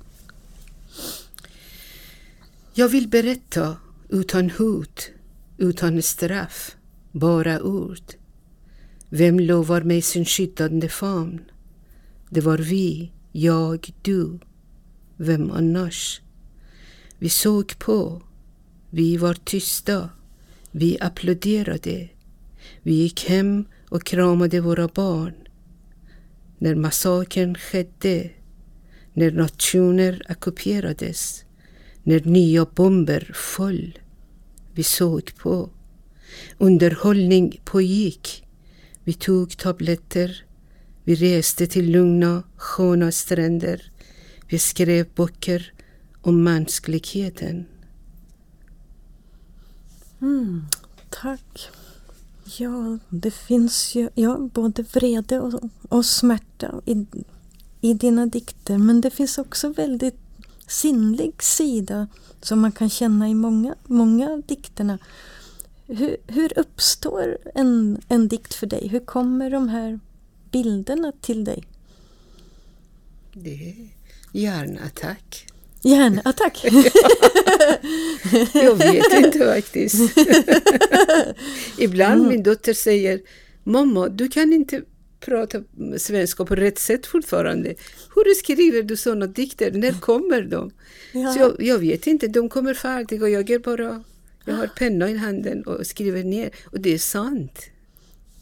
[2.75, 3.77] Jag vill berätta
[4.09, 5.11] utan hot,
[5.59, 6.77] utan straff,
[7.13, 8.15] bara ord.
[9.09, 11.41] Vem lovar mig sin skyddande famn?
[12.31, 14.39] Det var vi, jag, du.
[15.17, 16.21] Vem annars?
[17.19, 18.23] Vi såg på.
[18.91, 20.11] Vi var tysta.
[20.71, 22.09] Vi applåderade.
[22.83, 25.35] Vi gick hem och kramade våra barn.
[26.59, 28.31] När massakern skedde,
[29.13, 31.45] när nationer ockuperades,
[32.03, 33.99] när nya bomber föll.
[34.73, 35.71] Vi såg på.
[36.59, 38.45] Underhållning pågick.
[39.05, 40.45] Vi tog tabletter.
[41.09, 43.93] Vi reste till lugna, sköna stränder.
[44.49, 45.73] Vi skrev böcker
[46.23, 47.67] om mänskligheten.
[50.21, 50.65] Mm,
[51.11, 51.71] tack.
[52.45, 57.07] Ja, det finns ju ja, både vrede och, och smärta i,
[57.81, 58.79] i dina dikter.
[58.79, 60.21] Men det finns också väldigt
[60.67, 62.07] sinnlig sida
[62.41, 64.99] som man kan känna i många, många av dikterna.
[65.87, 68.89] Hur, hur uppstår en, en dikt för dig?
[68.89, 70.01] Hur kommer de här
[70.51, 71.63] bilderna till dig?
[73.33, 73.75] Det är
[74.33, 75.47] hjärnattack.
[75.83, 76.65] Hjärnattack!
[78.55, 80.19] Jag vet inte faktiskt.
[81.79, 83.21] Ibland min dotter säger
[83.65, 84.83] Mamma, du kan inte
[85.21, 85.63] prata
[85.99, 87.75] svenska på rätt sätt fortfarande.
[88.15, 89.73] Hur skriver du sådana dikter?
[89.73, 90.71] När kommer de?
[91.13, 91.33] Ja.
[91.33, 94.05] Så jag, jag vet inte, de kommer färdiga och jag är bara
[94.45, 96.51] jag har penna i handen och skriver ner.
[96.65, 97.71] Och det är sant.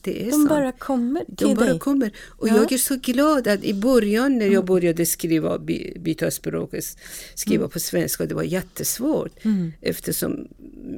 [0.07, 0.49] Det är De sant.
[0.49, 1.79] bara kommer till De bara dig.
[1.79, 2.13] kommer.
[2.29, 2.57] Och Ja.
[2.57, 6.75] jag är så glad att i början när jag började skriva, by- byta språk,
[7.35, 9.45] skriva på svenska, det var jättesvårt.
[9.45, 9.73] Mm.
[9.81, 10.49] Eftersom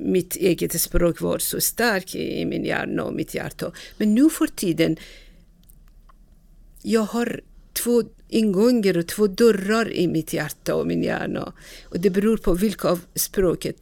[0.02, 3.72] mitt eget språk var så starkt i i min hjärna och mitt hjärta.
[3.98, 4.96] Men nu för tiden,
[6.82, 7.40] jag har
[7.72, 11.52] två ingångar och två dörrar i mitt hjärta och min hjärna.
[11.84, 13.76] Och det beror på vilka av språket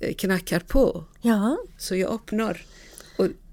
[0.00, 1.04] eh, knackar på.
[1.22, 2.62] Ja, Så jag öppnar.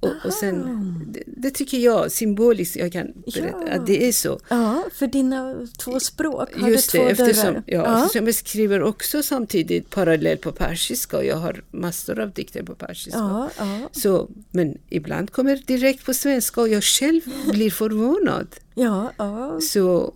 [0.06, 3.72] Och, och, sen, det, det tycker jag symboliskt, jag kan berätta Ja.
[3.74, 4.40] att det är så.
[4.50, 7.64] ja, för dina två språk har Just du det, två eftersom, dörrar.
[7.68, 12.64] ja, eftersom jag skriver också samtidigt parallellt på persiska och jag har massor av dikter
[12.64, 13.20] på persiska.
[13.20, 18.48] ja, ja, Så, men ibland kommer direkt på svenska och jag själv blir förvånad.
[18.76, 19.60] ja, ja.
[19.62, 20.14] Så,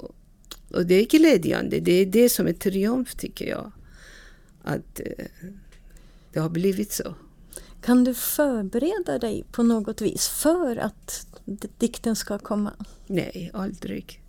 [0.72, 3.72] och det är glädjande, det är det som är triumf tycker jag.
[4.64, 5.26] Att eh,
[6.34, 7.16] det har blivit så.
[7.82, 11.28] Kan du förbereda dig på något vis för att
[11.78, 12.74] dikten ska komma?
[13.08, 14.22] Nej, aldrig.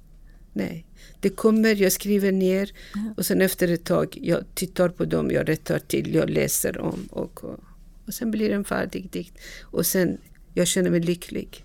[0.53, 0.87] Nej.
[1.21, 2.73] Det kommer, jag skriver ner
[3.17, 7.09] och sen efter ett tag, jag tittar på dem, jag rättar till, jag läser om
[7.11, 7.61] och, och,
[8.07, 9.39] och sen blir det en färdig dikt.
[9.63, 10.19] Och sen,
[10.55, 11.65] jag känner mig lycklig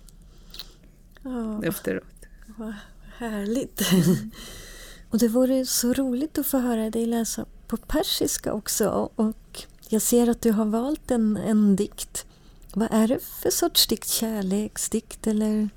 [1.24, 2.04] Ja, efteråt.
[2.58, 2.74] vad
[3.18, 3.82] härligt.
[5.10, 8.90] Och det vore så roligt att få höra dig läsa på persiska också.
[9.16, 12.26] Och jag ser att du har valt en, en dikt.
[12.74, 14.08] Vad är det för sorts dikt?
[14.08, 15.70] Kärleksdikt eller?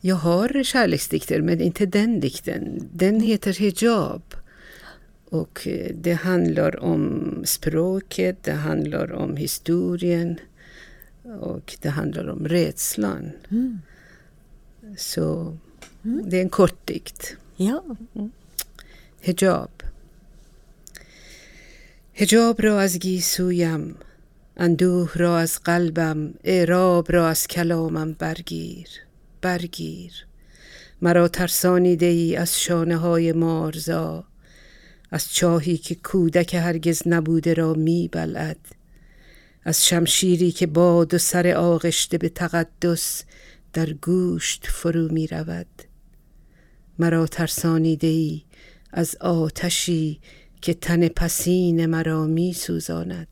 [0.00, 2.88] Jag har kärleksdikter men inte den dikten.
[2.92, 3.22] Den mm.
[3.22, 4.22] heter Hijab.
[5.28, 10.38] Och eh, det handlar om språket, det handlar om historien
[11.40, 13.30] och det handlar om rädslan.
[13.50, 13.78] Mm.
[14.98, 15.56] Så
[16.04, 16.30] mm.
[16.30, 17.36] det är en kort dikt.
[17.56, 17.82] Ja.
[18.14, 18.30] Mm.
[19.20, 19.82] Hijab.
[22.18, 23.94] هجاب را از گیسویم
[24.56, 28.88] اندوه را از قلبم اعراب را از کلامم برگیر
[29.40, 30.12] برگیر.
[31.02, 34.24] مرا ترسانیده ای از شانه های مارزا
[35.10, 38.10] از چاهی که کودک هرگز نبوده را می
[39.64, 43.22] از شمشیری که باد و سر آغشته به تقدس
[43.72, 45.82] در گوشت فرو می رود.
[46.98, 48.42] مرا ترسانیده ای
[48.92, 50.20] از آتشی
[50.60, 53.28] که تن پسین مرا می سوزاند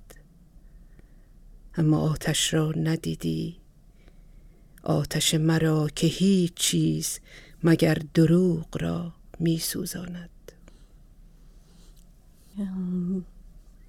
[1.76, 3.56] اما آتش را ندیدی.
[4.82, 7.18] آتش مرا که هیچ چیز
[7.62, 10.30] مگر دروغ را می سوزاند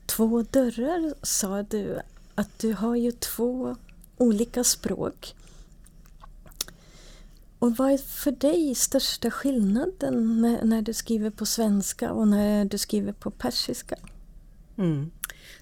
[0.07, 1.99] två dörrar sa du
[2.35, 3.75] att du har ju två
[4.17, 5.33] olika språk.
[7.65, 12.65] Och vad är för dig största skillnaden när, när du skriver på svenska och när
[12.65, 13.95] du skriver på persiska?
[14.77, 15.11] Mm.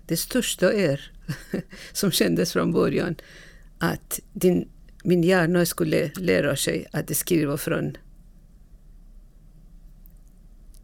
[0.06, 1.12] Det största är,
[1.94, 3.16] som kändes från början,
[3.78, 4.70] att din,
[5.04, 7.98] min hjärna skulle lära sig att skriva från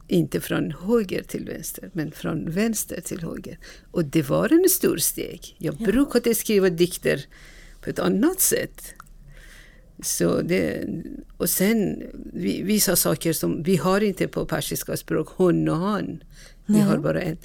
[0.08, 3.60] inte från höger till vänster, men från vänster till höger.
[3.92, 5.56] Och det var en stor steg.
[5.58, 5.86] Jag Ja.
[5.86, 7.26] brukade skriva dikter
[7.82, 8.94] på ett annat sätt.
[10.04, 10.86] Så det,
[11.38, 16.24] och sen vi- vissa saker som vi har inte på persiska språk, hon och han.
[16.66, 17.38] Vi har bara en.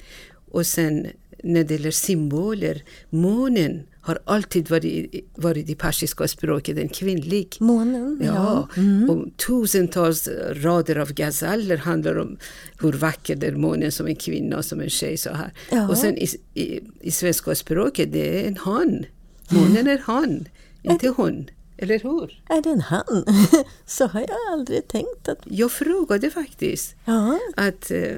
[0.51, 1.07] Och sen
[1.43, 7.55] när det gäller symboler, månen har alltid varit, varit i persiska språket en kvinnlig.
[7.59, 8.21] Månen?
[8.23, 9.09] Ja, Mm.
[9.09, 12.37] och tusentals rader av gazeller handlar om
[12.81, 15.17] hur vacker är månen som en kvinna och som en tjej.
[15.17, 15.53] Så här.
[15.71, 15.89] Ja.
[15.89, 19.05] Och sen i, i, i svenska språket, det är en han.
[19.49, 20.45] Månen är han,
[20.83, 21.45] inte hon.
[21.77, 22.41] Eller hur?
[22.49, 23.25] Är det en han?
[23.85, 25.39] Så har jag aldrig tänkt att...
[25.43, 28.15] Jag frågade faktiskt Ja, att eh,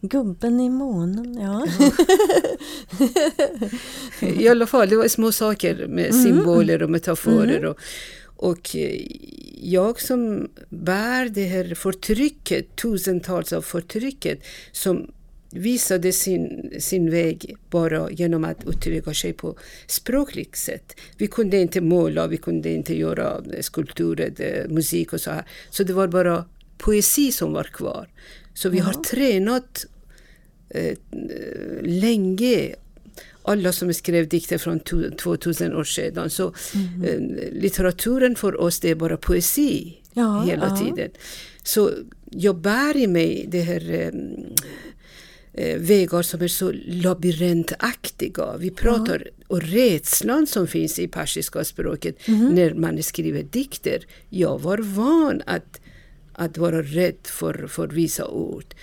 [0.00, 1.66] gubben i månen, ja.
[4.28, 7.64] I alla fall, det var små saker med symboler och metaforer.
[7.64, 7.78] Och,
[8.36, 9.06] och eh,
[9.62, 14.42] jag som bär det här förtrycket, tusentals av förtrycket,
[14.72, 15.10] som
[15.52, 20.96] visade sin, sin väg bara genom att uttrycka sig på språkligt sätt.
[21.16, 25.44] Vi kunde inte måla, vi kunde inte göra eh, skulpturer, eh, musik och så här.
[25.70, 26.44] Så det var bara
[26.78, 28.08] poesi som var kvar.
[28.54, 29.86] Så vi har tränat
[30.68, 30.96] eh,
[31.82, 32.74] länge
[33.42, 36.30] alla som skrev dikter från tu- 2000 år sedan.
[36.30, 36.46] Så
[37.04, 37.20] eh,
[37.52, 40.76] litteraturen för oss det är bara poesi Ja, hela ja.
[40.76, 41.10] tiden.
[41.62, 41.90] Så
[42.30, 44.10] jag bär i mig det här eh,
[45.76, 48.56] vägar som är så labyrintaktiga.
[48.56, 54.06] Vi pratar och rädslan som finns i persiska språket när man skriver dikter.
[54.28, 55.80] Jag var van att,
[56.32, 58.74] att vara rädd för, för vissa ord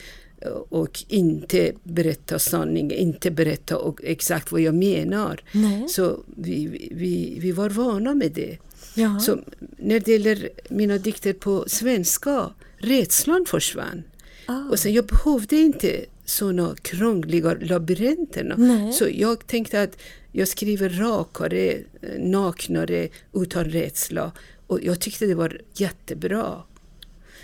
[0.42, 5.42] eh, och inte berätta sanning, inte berätta och exakt vad jag menar.
[5.52, 5.88] Nej.
[5.90, 8.58] Så vi, vi, vi var vana med det.
[8.96, 9.20] ja.
[9.20, 9.40] Så
[9.78, 14.04] när det gäller mina dikter på svenska, rädslan försvann.
[14.46, 14.70] Ah.
[14.70, 18.56] Och sen jag behövde inte såna krångliga labyrinterna.
[18.58, 18.94] Nej.
[18.94, 19.98] Så jag tänkte att
[20.32, 21.78] jag skriver rakare,
[22.20, 24.32] naknare, utan rädsla.
[24.68, 26.62] Och jag tyckte det var jättebra.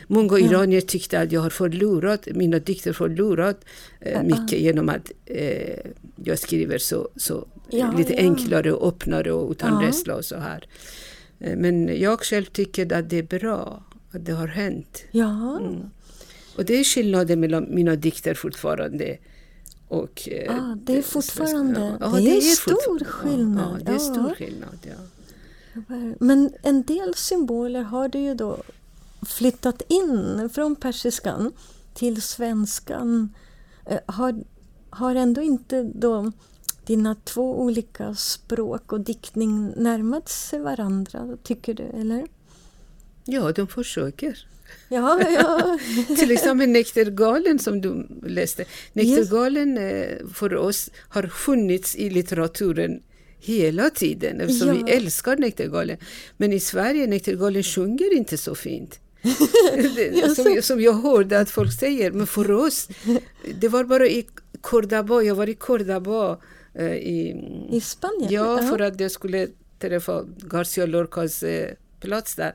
[0.07, 3.65] Många iranier tyckte att jag har förlorat, mina dikter förlorat
[3.99, 5.79] eh, mycket genom att eh,
[6.23, 8.19] jag skriver så, så Ja, lite ja.
[8.19, 9.87] enklare och öppnare och utan Ja.
[9.87, 10.67] rädsla och så här.
[11.39, 15.03] Eh, Men jag själv tycker att det är bra att det har hänt.
[15.11, 15.59] ja.
[15.61, 15.89] Mm.
[16.57, 19.17] Och det är skillnaden mellan mina dikter fortfarande
[19.87, 20.29] och...
[20.31, 23.99] eh, Ah, det är det- fortfarande- Ja, det är fortfar- stor skillnad, Ja, det är
[23.99, 24.77] stor skillnad.
[24.81, 24.95] Ja.
[26.19, 28.57] Men en del symboler har du ju då
[29.25, 31.51] flyttat in från persiskan
[31.93, 33.33] till svenskan.
[33.85, 34.43] Eh, Har,
[34.89, 36.31] har ändå inte då
[36.85, 41.83] dina två olika språk och diktning närmat sig varandra, tycker du?
[41.83, 42.27] Eller?
[43.25, 44.47] ja, de försöker.
[44.89, 45.77] Ja, ja.
[46.17, 48.65] Till exempel Nektargalen som du läste.
[48.93, 53.01] Nektargalen eh, för oss har funnits i litteraturen
[53.39, 54.73] hela tiden eftersom Ja.
[54.85, 55.97] vi älskar Nektargalen.
[56.37, 58.99] Men i Sverige Nektargalen sjunger inte så fint.
[60.35, 62.11] som, som jag hörde att folk säger.
[62.11, 62.87] Men för oss,
[63.59, 64.27] det var bara i
[64.61, 66.39] Cordoba, jag var i Cordoba
[66.75, 67.35] eh, i,
[67.71, 68.31] I Spanien?
[68.33, 69.47] Ja, för att jag skulle
[69.79, 71.69] träffa Garcia Lorcas eh,
[72.03, 72.53] plats där.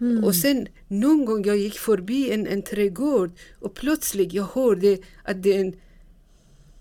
[0.00, 0.24] Mm.
[0.24, 3.30] Och sen någon gång jag gick förbi en, en trädgård
[3.60, 5.74] och plötsligt jag hörde att det är en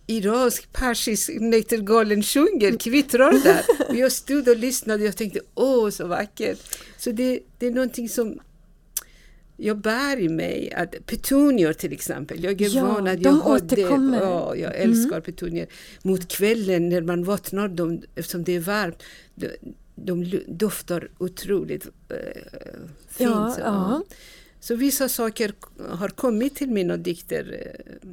[0.07, 3.61] iransk persisk näktergalen sjunger, kvittrar där.
[3.89, 6.59] Och jag stod och lyssnade och jag tänkte åh så vackert.
[6.97, 8.39] Så det, det är någonting som
[9.57, 10.73] jag bär i mig.
[10.73, 14.17] Att petunior till exempel, jag är Ja, van att jag har det.
[14.21, 15.67] Ja, jag älskar petunior.
[16.03, 19.03] Mot kvällen när man vattnar dem, eftersom det är varmt,
[20.05, 22.17] de, doftar otroligt eh,
[23.07, 23.29] fint.
[23.29, 23.61] Ja, så.
[23.61, 24.01] ja.
[24.59, 25.53] så vissa saker
[25.89, 27.73] har kommit till mina dikter.
[28.03, 28.09] eh,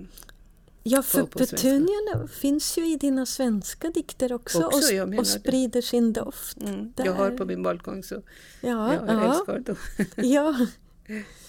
[0.86, 5.24] Ja, för petunierna finns ju i dina svenska dikter också, Också, och, och det.
[5.24, 6.60] sprider sin doft.
[6.62, 8.14] Mm, jag har på min balkong så
[8.60, 9.76] Ja, jag ja, älskar dem.
[10.16, 10.66] ja.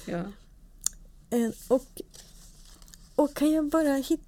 [0.06, 0.24] ja.
[1.30, 2.02] Eh, Och,
[3.16, 4.24] och kan jag bara hitta...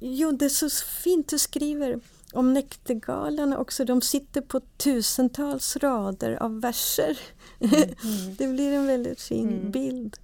[0.00, 0.70] Jo, det är så
[1.04, 2.00] fint du skriver
[2.32, 3.84] om näktergalarna också.
[3.84, 7.18] De sitter på tusentals rader av verser.
[8.38, 10.16] det blir en väldigt fin bild.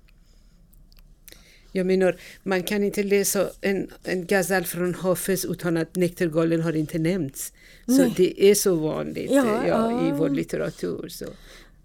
[1.76, 6.76] Jag menar, man kan inte läsa en, en gazal från Hafez utan att näktergalen har
[6.76, 7.52] inte nämnts.
[7.86, 8.14] Så Nej.
[8.16, 11.08] det är så vanligt Ja, eh, ja, i vår litteratur.
[11.08, 11.24] Så.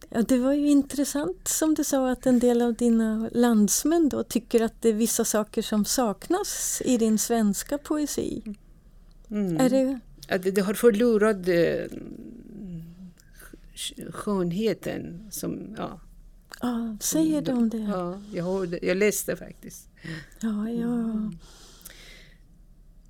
[0.10, 4.24] Ja, det var ju intressant som du sa att en del av dina landsmän då
[4.24, 8.44] tycker att det är vissa saker som saknas i din svenska poesi.
[9.32, 9.58] Mm.
[9.58, 10.00] Är det...
[10.30, 11.98] Att det, har förlorat eh,
[13.76, 15.28] sk- skönheten.
[15.32, 16.00] Som, ja,
[16.62, 17.78] Ja, säger de det?
[17.78, 19.88] ja, jag, hörde, jag läste faktiskt.
[20.40, 21.32] Ja, ja.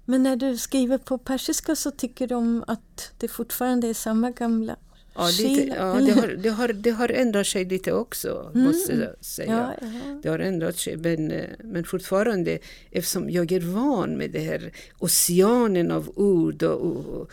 [0.06, 4.76] Men när du skriver på persiska så tycker de att det fortfarande är samma gamla
[5.20, 9.26] Ja, lite, ja, det, har, det, har, det har ändrat sig lite också, måste jag
[9.26, 9.74] säga.
[9.82, 10.20] Ja, ja.
[10.24, 12.60] Det har ändrat sig, men, men fortfarande
[12.92, 17.30] eftersom jag är van med det här oceanen av ord och, och,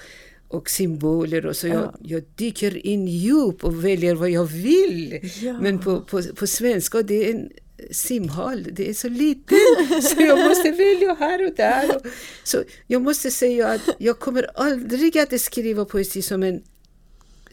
[0.48, 1.94] och symboler och så jag, Ja.
[2.00, 5.20] jag dyker in djup och väljer vad jag vill.
[5.60, 7.50] Men på, på, på svenska det är en
[7.90, 9.58] simhall, det är så liten
[10.02, 11.96] så jag måste välja här och där.
[11.96, 12.02] Och,
[12.44, 16.62] så jag måste säga att jag kommer aldrig att skriva poesi som en,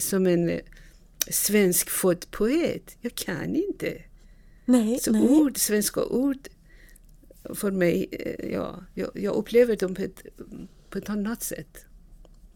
[0.04, 0.60] som en eh,
[1.30, 2.98] svenskfödd poet.
[3.02, 4.02] Jag kan inte.
[4.66, 5.22] Nej, Så nej.
[5.22, 6.48] ord, svenska ord,
[7.56, 10.24] för mig, eh, ja, jag, jag upplever dem på ett,
[10.90, 11.86] på ett annat sätt.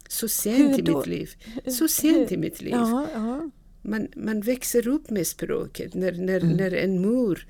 [0.09, 1.29] Så sent i mitt liv.
[1.67, 2.71] Så sent i mitt liv.
[2.73, 3.49] Ja, ja.
[3.81, 5.93] Man, man växer upp med språket.
[5.93, 6.57] När, när, Mm.
[6.57, 7.47] när en mor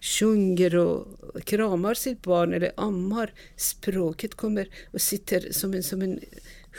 [0.00, 1.06] sjunger och
[1.44, 6.20] kramar sitt barn eller ammar, språket kommer och sitter som en, som en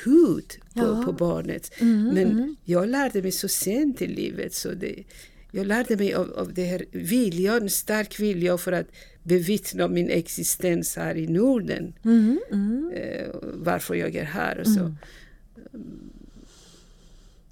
[0.06, 1.04] hud på, Ja.
[1.06, 1.72] på barnet.
[1.82, 4.54] Mm, Men jag lärde mig så sent i livet.
[4.54, 5.04] Så det,
[5.52, 8.88] jag lärde mig av, av det här viljan, stark vilja för att
[9.24, 11.94] bevittna min existens här i Norden.
[12.06, 12.92] Mm, mm.
[12.96, 14.96] Eh, varför jag är här och så.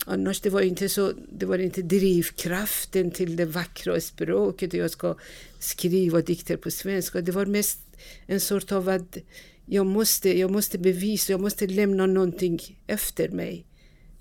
[0.07, 4.73] Annars det var inte så, det var inte drivkraften till det vackra språket.
[4.73, 5.15] Jag ska
[5.59, 7.21] skriva dikter på svenska.
[7.21, 7.79] Det var mest
[8.25, 9.17] en sort av att
[9.65, 13.65] jag måste, jag måste bevisa, jag måste lämna någonting efter mig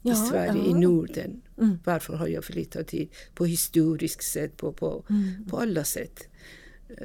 [0.02, 0.70] Ja, i Sverige, ja.
[0.70, 1.42] i Norden.
[1.58, 1.78] Mm.
[1.84, 5.46] Varför har jag förlitat tid på historiskt sätt, på, på, Mm.
[5.50, 6.28] på alla sätt.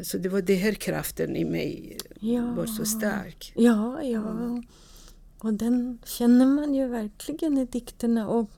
[0.03, 2.53] Så det var den här kraften i mig Ja.
[2.53, 3.53] var så stark.
[3.55, 4.61] Ja, ja.
[5.37, 8.27] Och den känner man ju verkligen i dikterna.
[8.27, 8.49] Och,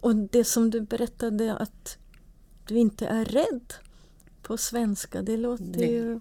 [0.00, 1.98] och det som du berättade att
[2.66, 3.74] du inte är rädd
[4.42, 5.92] på svenska, det låter Nej.
[5.92, 6.20] ju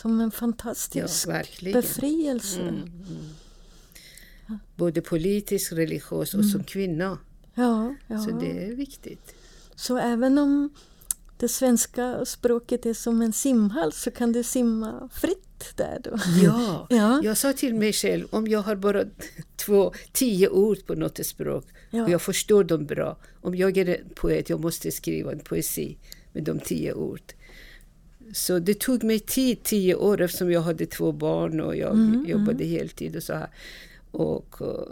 [0.00, 1.80] som en Ja, fantastisk verkligen.
[1.80, 2.60] befrielse.
[2.60, 4.58] Mm, mm.
[4.76, 7.18] Både politiskt, religiöst och som kvinna.
[7.54, 8.18] Ja, ja.
[8.18, 9.34] Så det är viktigt.
[9.74, 10.70] Så även om
[11.36, 16.16] det svenska språket är som en simhall så kan du simma fritt där då?
[16.44, 17.20] Ja, Ja.
[17.24, 19.04] jag sa till mig själv, om jag har bara
[19.56, 22.02] två, tio ord på något språk Ja.
[22.04, 23.16] och jag förstår dem bra.
[23.40, 25.96] Om jag är en poet, jag måste skriva en poesi
[26.32, 27.32] med de tio ord.
[28.32, 32.26] Så det tog mig tid, tio år, eftersom jag hade två barn och jag Mm,
[32.26, 33.48] jobbade heltid och så här.
[34.10, 34.82] Och eh,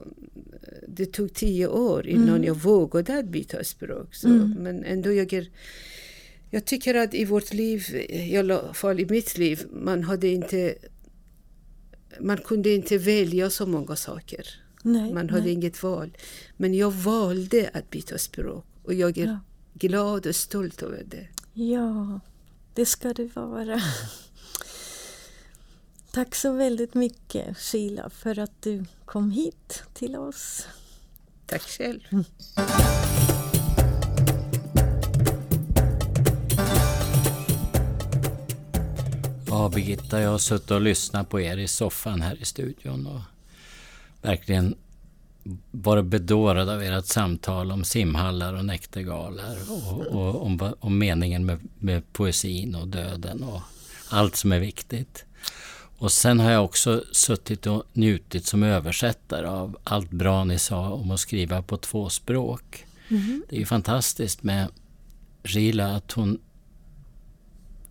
[0.89, 4.15] det tog tio år innan jag vågade att byta språk.
[4.15, 5.49] Så, Men ändå jag
[6.51, 10.75] jag tycker att i vårt liv, i alla fall i mitt liv, man hade inte
[12.21, 14.47] man kunde inte välja så många saker.
[14.83, 15.53] Nej, Man hade nej.
[15.53, 16.17] inget val.
[16.57, 19.39] Men jag valde att byta språk och jag är Ja.
[19.75, 21.27] glad och stolt över det.
[21.55, 22.21] Ja,
[22.77, 23.81] det ska du vara.
[26.11, 30.67] Tack så väldigt mycket Sheila för att du kom hit till oss.
[31.47, 32.01] Tack själv.
[39.47, 43.21] Ja, Birgitta, jag har suttit och lyssnat på er i soffan här i studion och
[44.23, 44.75] verkligen
[45.71, 51.59] varit bedårad av ert samtal om simhallar och näktergalar och, och om, om meningen med,
[51.79, 53.61] med poesin och döden och
[54.09, 55.25] allt som är viktigt.
[55.99, 60.91] Och sen har jag också suttit och njutit som översättare av allt bra ni sa
[60.91, 62.87] om att skriva på två språk.
[63.09, 63.45] Mhm.
[63.49, 64.69] Det är ju fantastiskt med
[65.43, 66.39] Rila att hon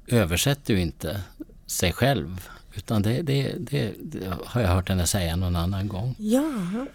[0.07, 1.21] översätter ju inte
[1.65, 2.49] sig själv.
[2.73, 6.15] Utan det, det, det, det har jag hört henne säga någon annan gång.
[6.17, 6.85] Ja,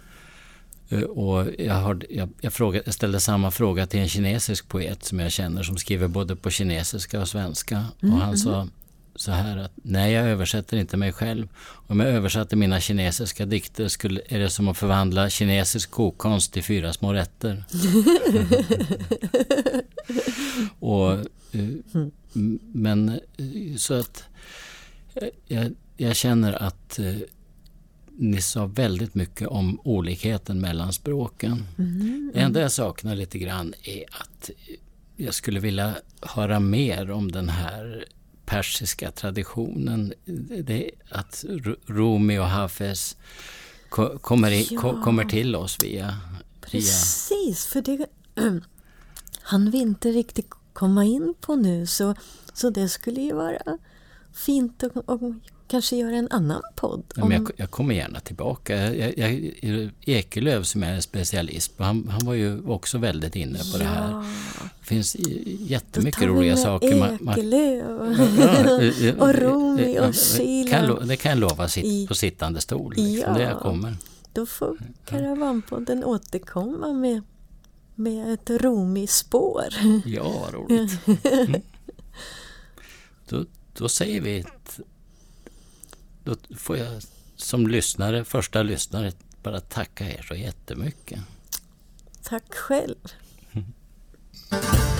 [0.90, 5.20] Och jag, har, jag, jag, frågade, jag ställde samma fråga till en kinesisk poet som
[5.20, 7.84] jag känner som skriver både på kinesiska och svenska.
[8.02, 8.68] Och han sa
[9.14, 11.48] så här att nej, jag översätter inte mig själv.
[11.86, 16.64] Om jag översatte mina kinesiska dikter skulle, är det som att förvandla kinesisk kokkonst till
[16.64, 17.64] fyra små rätter.
[20.78, 21.68] och, eh,
[22.72, 24.24] men eh, så att
[25.14, 27.14] eh, jag, jag känner att eh,
[28.20, 31.66] ni sa väldigt mycket om olikheten mellan språken.
[32.34, 34.50] Det enda jag saknar lite grann är att
[35.16, 38.04] jag skulle vilja höra mer om den här
[38.46, 40.12] persiska traditionen.
[40.64, 43.16] Det, att Ru- Rumi och Hafez
[43.88, 45.02] ko, kommer, ko, Ja.
[45.04, 46.06] kommer till oss via...
[46.06, 46.16] via
[46.60, 47.66] precis.
[47.66, 48.06] För det
[49.42, 51.86] han vi inte riktigt komma in på nu.
[51.86, 52.14] Så,
[52.54, 53.78] så det skulle ju vara
[54.32, 55.34] fint att och
[55.70, 57.02] kanske göra en annan podd.
[57.16, 58.94] Ja, men jag, jag kommer gärna tillbaka.
[58.94, 63.78] Jag, jag, Ekelöf som är specialist på, han, han var ju också väldigt inne på
[63.78, 64.10] det här.
[64.10, 64.24] Ja,
[64.80, 65.16] Det finns
[65.58, 66.96] jättemycket roliga saker.
[66.98, 67.84] man- man- Ekelöf
[69.00, 69.34] Ja, och
[69.88, 71.00] ja, och Sheila.
[71.00, 72.94] Det kan jag lova sit, I- på sittande stol.
[72.96, 73.32] Liksom.
[73.32, 73.38] Ja.
[73.38, 73.96] Det jag kommer.
[74.32, 77.22] Då får Karavanpodden återkomma med,
[77.94, 79.64] med ett Rumi-spår.
[80.04, 80.98] Ja, vad roligt.
[81.24, 81.60] Mm.
[83.28, 83.44] Då,
[83.78, 84.38] då säger vi...
[84.38, 84.80] Ett,
[86.24, 87.02] då får jag
[87.36, 89.12] som lyssnare, första lyssnare
[89.42, 91.20] bara tacka er så jättemycket.
[92.22, 92.96] Tack själv.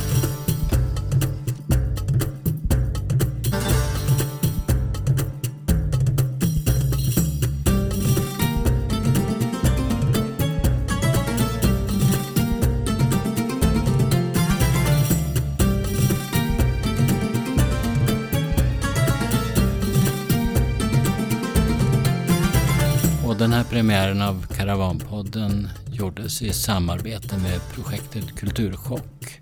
[23.41, 29.41] den här premiären av Karavanpodden gjordes i samarbete med projektet Kulturchock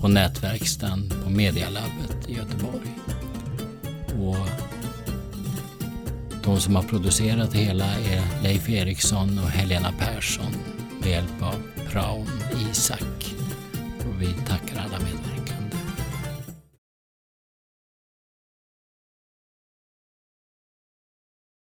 [0.00, 2.88] på Nätverkstan på Medialabbet i Göteborg.
[4.18, 4.48] Och
[6.44, 10.52] de som har producerat det hela är Leif Eriksson och Helena Persson
[11.00, 12.30] med hjälp av praon
[12.70, 13.34] Isak.
[13.98, 15.35] Och vi tackar alla medverkande.